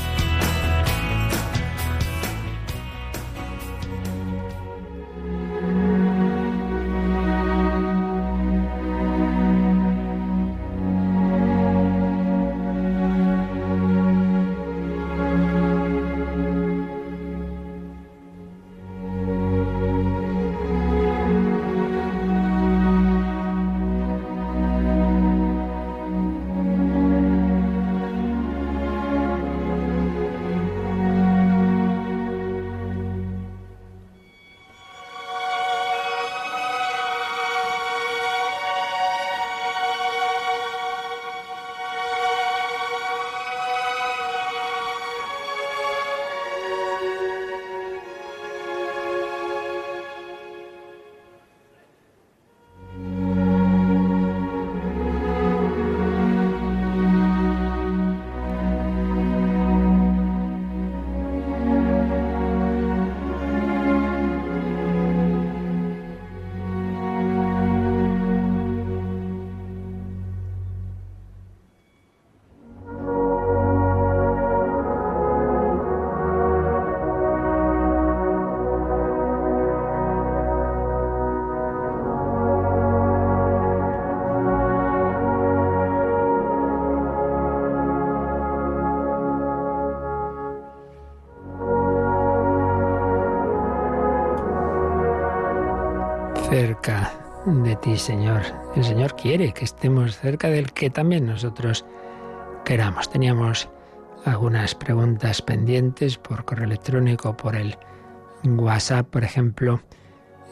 [97.81, 98.43] ti, Señor.
[98.75, 101.83] El Señor quiere que estemos cerca del que también nosotros
[102.63, 103.09] queramos.
[103.09, 103.69] Teníamos
[104.23, 107.75] algunas preguntas pendientes por correo electrónico, por el
[108.45, 109.81] WhatsApp, por ejemplo.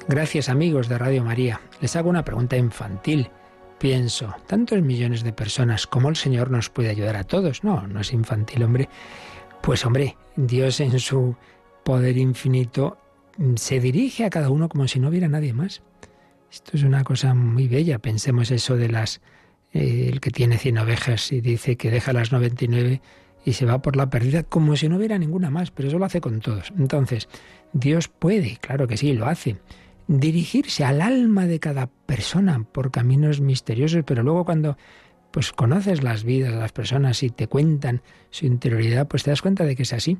[0.07, 1.61] Gracias amigos de Radio María.
[1.81, 3.29] Les hago una pregunta infantil.
[3.77, 7.63] Pienso, tantos millones de personas, ¿cómo el Señor nos puede ayudar a todos?
[7.63, 8.89] No, no es infantil, hombre.
[9.61, 11.35] Pues hombre, Dios en su
[11.83, 12.97] poder infinito
[13.55, 15.83] se dirige a cada uno como si no hubiera nadie más.
[16.51, 17.99] Esto es una cosa muy bella.
[17.99, 19.21] Pensemos eso de las
[19.73, 23.01] eh, el que tiene cien ovejas y dice que deja las 99
[23.45, 26.05] y se va por la perdida como si no hubiera ninguna más, pero eso lo
[26.05, 26.73] hace con todos.
[26.77, 27.29] Entonces,
[27.71, 29.57] Dios puede, claro que sí, lo hace,
[30.07, 34.75] dirigirse al alma de cada persona por caminos misteriosos, pero luego cuando
[35.31, 39.43] pues conoces las vidas de las personas y te cuentan su interioridad, pues te das
[39.43, 40.17] cuenta de que es así.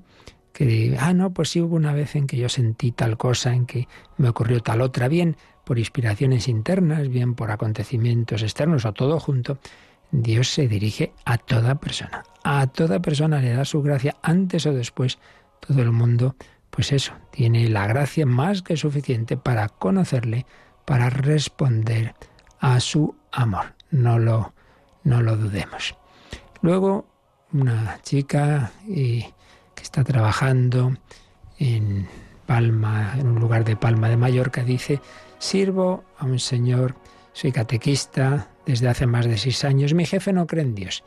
[0.54, 3.66] Que, ah, no, pues sí hubo una vez en que yo sentí tal cosa, en
[3.66, 5.38] que me ocurrió tal otra, bien
[5.70, 9.60] por inspiraciones internas, bien por acontecimientos externos o todo junto,
[10.10, 12.24] Dios se dirige a toda persona.
[12.44, 15.20] A toda persona le da su gracia antes o después.
[15.60, 16.36] Todo el mundo,
[16.72, 20.48] pues eso, tiene la gracia más que suficiente para conocerle,
[20.86, 22.16] para responder
[22.60, 23.76] a su amor.
[23.92, 24.56] No lo,
[25.04, 25.96] no lo dudemos.
[26.64, 27.06] Luego,
[27.54, 29.32] una chica eh,
[29.76, 30.98] que está trabajando
[31.60, 32.08] en
[32.48, 35.00] Palma, en un lugar de Palma de Mallorca, dice,
[35.40, 36.96] Sirvo a un señor,
[37.34, 39.94] soy catequista desde hace más de seis años.
[39.94, 41.04] Mi jefe no cree en Dios.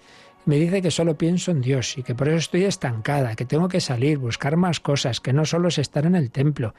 [0.47, 3.69] Me dice que solo pienso en Dios y que por eso estoy estancada, que tengo
[3.69, 6.75] que salir, buscar más cosas, que no solo es estar en el templo.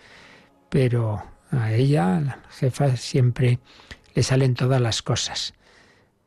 [0.69, 3.59] Pero a ella, la jefa, siempre
[4.15, 5.53] le salen todas las cosas.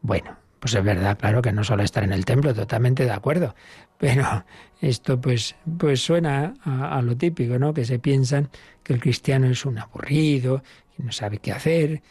[0.00, 0.36] Bueno,
[0.66, 3.54] pues es verdad, claro que no solo estar en el templo, totalmente de acuerdo.
[3.98, 4.44] Pero
[4.80, 7.72] esto pues, pues suena a, lo típico, ¿no?
[7.72, 8.50] Que se piensan
[8.82, 10.64] que el cristiano es un aburrido,
[10.98, 12.02] no sabe qué hacer.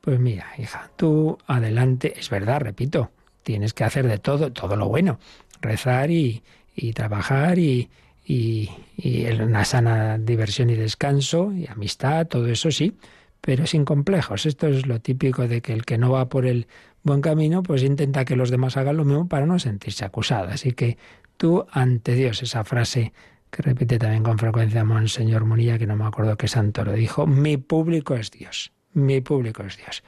[0.00, 3.10] Pues mira, hija, tú adelante, es verdad, repito,
[3.42, 5.18] tienes que hacer de todo, todo lo bueno,
[5.60, 6.44] rezar y,
[6.76, 7.90] y trabajar y,
[8.24, 12.96] y, y, una sana diversión y descanso y amistad, todo eso sí,
[13.40, 14.46] pero sin complejos.
[14.46, 16.68] Esto es lo típico de que el que no va por el
[17.04, 20.48] buen camino, pues intenta que los demás hagan lo mismo para no sentirse acusado.
[20.48, 20.98] Así que
[21.36, 23.12] tú ante Dios, esa frase
[23.50, 27.26] que repite también con frecuencia Monseñor Munilla, que no me acuerdo qué santo lo dijo,
[27.26, 30.02] mi público es Dios, mi público es Dios.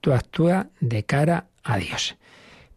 [0.00, 2.16] Tú actúa de cara a Dios.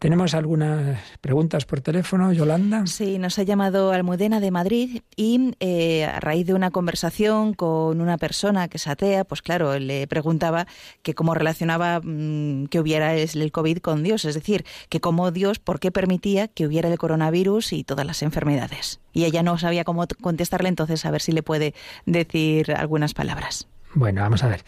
[0.04, 2.86] Tenemos algunas preguntas por teléfono, Yolanda.
[2.86, 8.02] Sí, nos ha llamado Almudena de Madrid y eh, a raíz de una conversación con
[8.02, 10.66] una persona que es atea, pues claro, le preguntaba
[11.02, 15.58] que cómo relacionaba mm, que hubiera el COVID con Dios, es decir, que cómo Dios,
[15.58, 19.00] por qué permitía que hubiera el coronavirus y todas las enfermedades.
[19.14, 21.72] Y ella no sabía cómo contestarle, entonces a ver si le puede
[22.04, 23.68] decir algunas palabras.
[23.94, 24.64] Bueno, vamos a ver.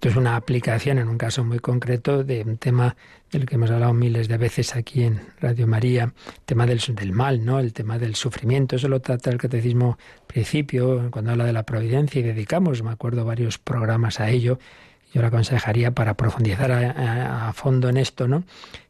[0.00, 2.96] Esto es una aplicación en un caso muy concreto de un tema
[3.30, 7.12] del que hemos hablado miles de veces aquí en Radio María, el tema del, del
[7.12, 7.58] mal, ¿no?
[7.58, 8.76] El tema del sufrimiento.
[8.76, 13.26] Eso lo trata el catecismo principio, cuando habla de la providencia y dedicamos, me acuerdo,
[13.26, 14.58] varios programas a ello.
[15.12, 18.44] Yo le aconsejaría para profundizar a, fondo en esto, ¿no?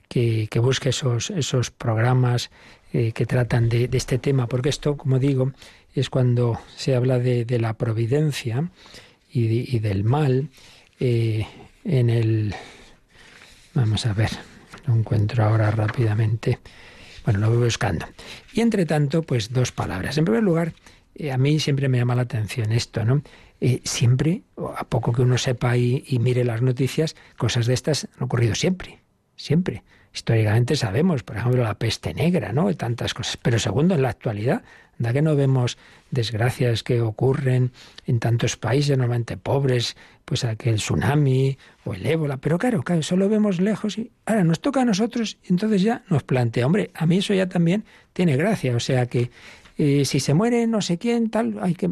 [0.06, 2.52] Que, que busque esos, esos programas
[2.92, 5.50] eh, que tratan de, este tema, porque esto, como digo,
[5.92, 8.70] es cuando se habla de, la providencia
[9.32, 10.50] y del mal
[11.00, 11.46] eh,
[11.84, 12.54] en el...
[13.74, 14.30] Vamos a ver,
[14.86, 16.58] lo encuentro ahora rápidamente.
[17.24, 18.06] Bueno, lo voy buscando.
[18.52, 20.18] Y entre tanto, pues dos palabras.
[20.18, 20.72] En primer lugar,
[21.14, 23.22] eh, a mí siempre me llama la atención esto, ¿no?
[23.60, 24.42] Eh, siempre,
[24.76, 28.54] a poco que uno sepa y, y, mire las noticias, cosas de estas han ocurrido
[28.54, 29.00] siempre,
[29.36, 29.82] siempre.
[30.14, 32.74] Históricamente sabemos, por ejemplo, la peste negra, ¿no?
[32.74, 33.36] Tantas cosas.
[33.36, 34.62] Pero segundo, en la actualidad,
[35.00, 35.78] da que no vemos
[36.10, 37.72] desgracias que ocurren
[38.06, 39.96] en tantos países, normalmente pobres,
[40.26, 42.36] pues aquel tsunami o el ébola.
[42.36, 45.82] Pero claro, claro, eso lo vemos lejos y ahora nos toca a nosotros y entonces
[45.82, 48.76] ya nos plantea, hombre, a mí eso ya también tiene gracia.
[48.76, 49.30] O sea que
[49.78, 51.90] eh, si se muere no sé quién, tal, hay que...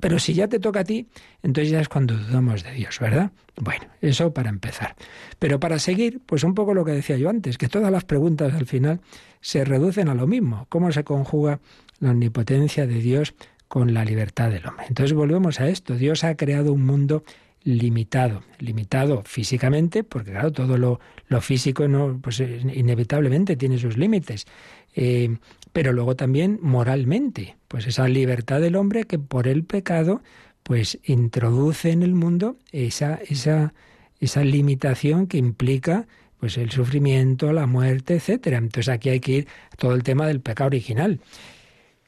[0.00, 1.06] Pero si ya te toca a ti,
[1.44, 3.30] entonces ya es cuando dudamos de Dios, ¿verdad?
[3.60, 4.96] Bueno, eso para empezar.
[5.38, 8.52] Pero para seguir, pues un poco lo que decía yo antes, que todas las preguntas
[8.54, 9.00] al final
[9.40, 10.66] se reducen a lo mismo.
[10.68, 11.60] ¿Cómo se conjuga
[12.02, 13.34] la omnipotencia de Dios
[13.68, 14.86] con la libertad del hombre?
[14.88, 15.96] Entonces volvemos a esto.
[15.96, 17.24] Dios ha creado un mundo
[17.64, 24.46] limitado, limitado físicamente, porque claro, todo lo, lo físico no, pues inevitablemente tiene sus límites.
[24.94, 25.36] Eh,
[25.72, 30.22] pero luego también moralmente, pues esa libertad del hombre que por el pecado
[30.62, 33.74] pues introduce en el mundo esa, esa,
[34.20, 36.06] esa limitación que implica
[36.38, 38.58] pues el sufrimiento, la muerte, etcétera.
[38.58, 41.20] Entonces aquí hay que ir a todo el tema del pecado original.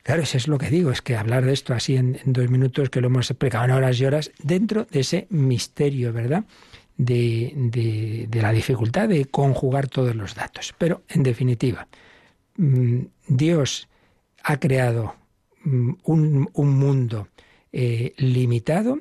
[0.05, 2.91] Claro, eso es lo que digo, es que hablar de esto así en, dos minutos,
[2.91, 6.45] que lo hemos explicado en horas y horas, dentro de ese misterio, ¿verdad?
[6.97, 10.73] De, la dificultad de conjugar todos los datos.
[10.79, 11.89] Pero, en definitiva,
[12.57, 13.89] Mm, Dios
[14.43, 15.15] ha creado
[15.65, 17.29] mm, un, un mundo
[17.73, 19.01] eh, limitado,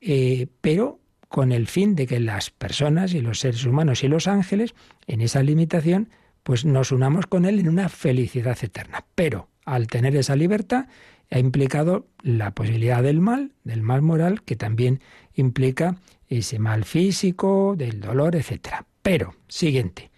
[0.00, 4.28] eh, pero con el fin de que las personas y los seres humanos y los
[4.28, 4.74] ángeles,
[5.06, 6.08] en esa limitación,
[6.42, 9.04] pues nos unamos con Él en una felicidad eterna.
[9.14, 10.86] Pero al tener esa libertad,
[11.30, 15.00] ha implicado la posibilidad del mal, del mal moral, que también
[15.34, 15.96] implica
[16.28, 18.84] ese mal físico, del dolor, etc.
[19.02, 20.10] Pero, siguiente,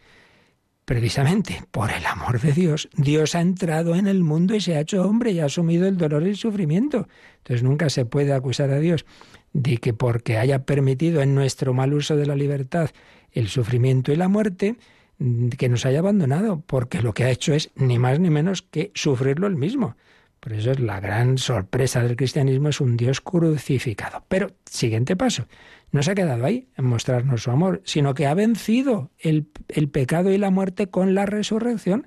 [0.84, 4.80] precisamente por el amor de Dios, Dios ha entrado en el mundo y se ha
[4.80, 7.08] hecho hombre y ha asumido el dolor y el sufrimiento.
[7.38, 9.04] Entonces nunca se puede acusar a Dios
[9.52, 12.90] de que porque haya permitido en nuestro mal uso de la libertad
[13.32, 14.76] el sufrimiento y la muerte,
[15.56, 18.92] que nos haya abandonado, porque lo que ha hecho es ni más ni menos que
[18.94, 19.96] sufrirlo él mismo.
[20.40, 24.24] Por eso es la gran sorpresa del cristianismo, es un Dios crucificado.
[24.28, 25.46] Pero, siguiente paso,
[25.90, 29.88] no se ha quedado ahí en mostrarnos su amor, sino que ha vencido el, el
[29.88, 32.06] pecado y la muerte con la resurrección.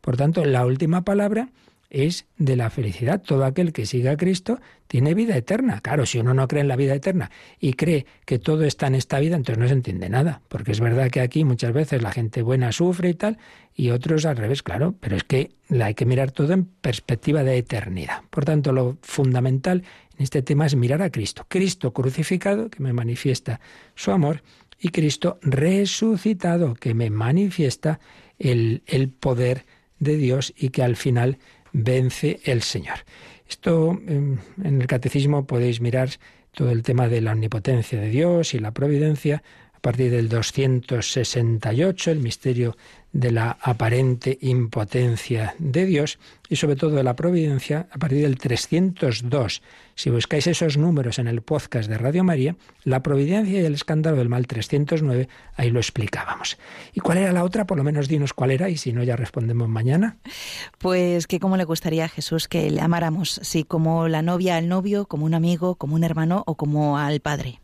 [0.00, 1.50] Por tanto, la última palabra
[1.92, 3.20] es de la felicidad.
[3.20, 5.80] Todo aquel que siga a Cristo tiene vida eterna.
[5.82, 7.30] Claro, si uno no cree en la vida eterna
[7.60, 10.40] y cree que todo está en esta vida, entonces no se entiende nada.
[10.48, 13.36] Porque es verdad que aquí muchas veces la gente buena sufre y tal,
[13.74, 14.94] y otros al revés, claro.
[15.00, 18.22] Pero es que hay que mirar todo en perspectiva de eternidad.
[18.30, 19.84] Por tanto, lo fundamental
[20.16, 21.44] en este tema es mirar a Cristo.
[21.46, 23.60] Cristo crucificado, que me manifiesta
[23.94, 24.42] su amor,
[24.80, 28.00] y Cristo resucitado, que me manifiesta
[28.38, 29.66] el, el poder
[29.98, 31.38] de Dios y que al final
[31.72, 32.98] vence el Señor.
[33.48, 36.10] Esto em, en el catecismo podéis mirar
[36.52, 39.42] todo el tema de la omnipotencia de Dios y la providencia
[39.82, 42.76] partir del 268, el misterio
[43.12, 46.18] de la aparente impotencia de Dios
[46.48, 49.60] y sobre todo de la providencia a partir del 302.
[49.94, 54.16] Si buscáis esos números en el podcast de Radio María, la providencia y el escándalo
[54.16, 56.58] del mal 309, ahí lo explicábamos.
[56.94, 57.66] ¿Y cuál era la otra?
[57.66, 60.16] Por lo menos dinos cuál era y si no ya respondemos mañana.
[60.78, 64.68] Pues que cómo le gustaría a Jesús que le amáramos, sí, como la novia al
[64.68, 67.58] novio, como un amigo, como un hermano o como al padre.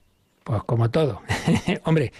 [0.48, 1.22] Pues como todo.
[1.84, 2.12] Hombre,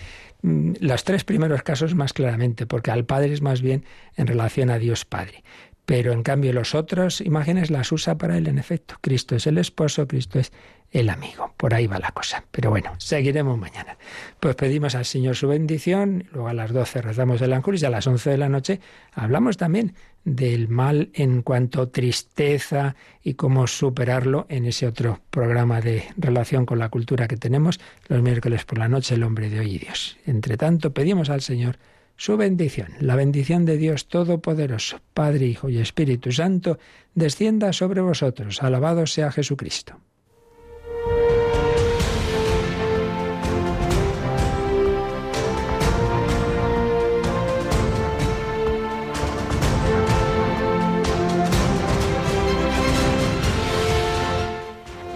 [0.42, 3.84] Mm, los tres primeros casos más claramente, porque al Padre es más bien
[4.16, 5.42] en relación a Dios Padre.
[5.84, 8.96] Pero en cambio los otros imágenes las usa para él en efecto.
[9.00, 10.52] Cristo es el esposo, Cristo es
[10.90, 11.54] el amigo.
[11.56, 12.44] Por ahí va la cosa.
[12.50, 13.96] Pero bueno, seguiremos mañana.
[14.38, 17.90] Pues pedimos al Señor su bendición, luego a las 12 rezamos el ángeles y a
[17.90, 18.80] las 11 de la noche
[19.12, 19.94] hablamos también
[20.28, 26.66] del mal en cuanto a tristeza y cómo superarlo en ese otro programa de relación
[26.66, 29.78] con la cultura que tenemos los miércoles por la noche, el hombre de hoy y
[29.78, 30.16] Dios.
[30.26, 31.78] Entre tanto, pedimos al Señor
[32.16, 36.78] su bendición, la bendición de Dios Todopoderoso, Padre, Hijo y Espíritu Santo,
[37.14, 38.62] descienda sobre vosotros.
[38.62, 40.00] Alabado sea Jesucristo.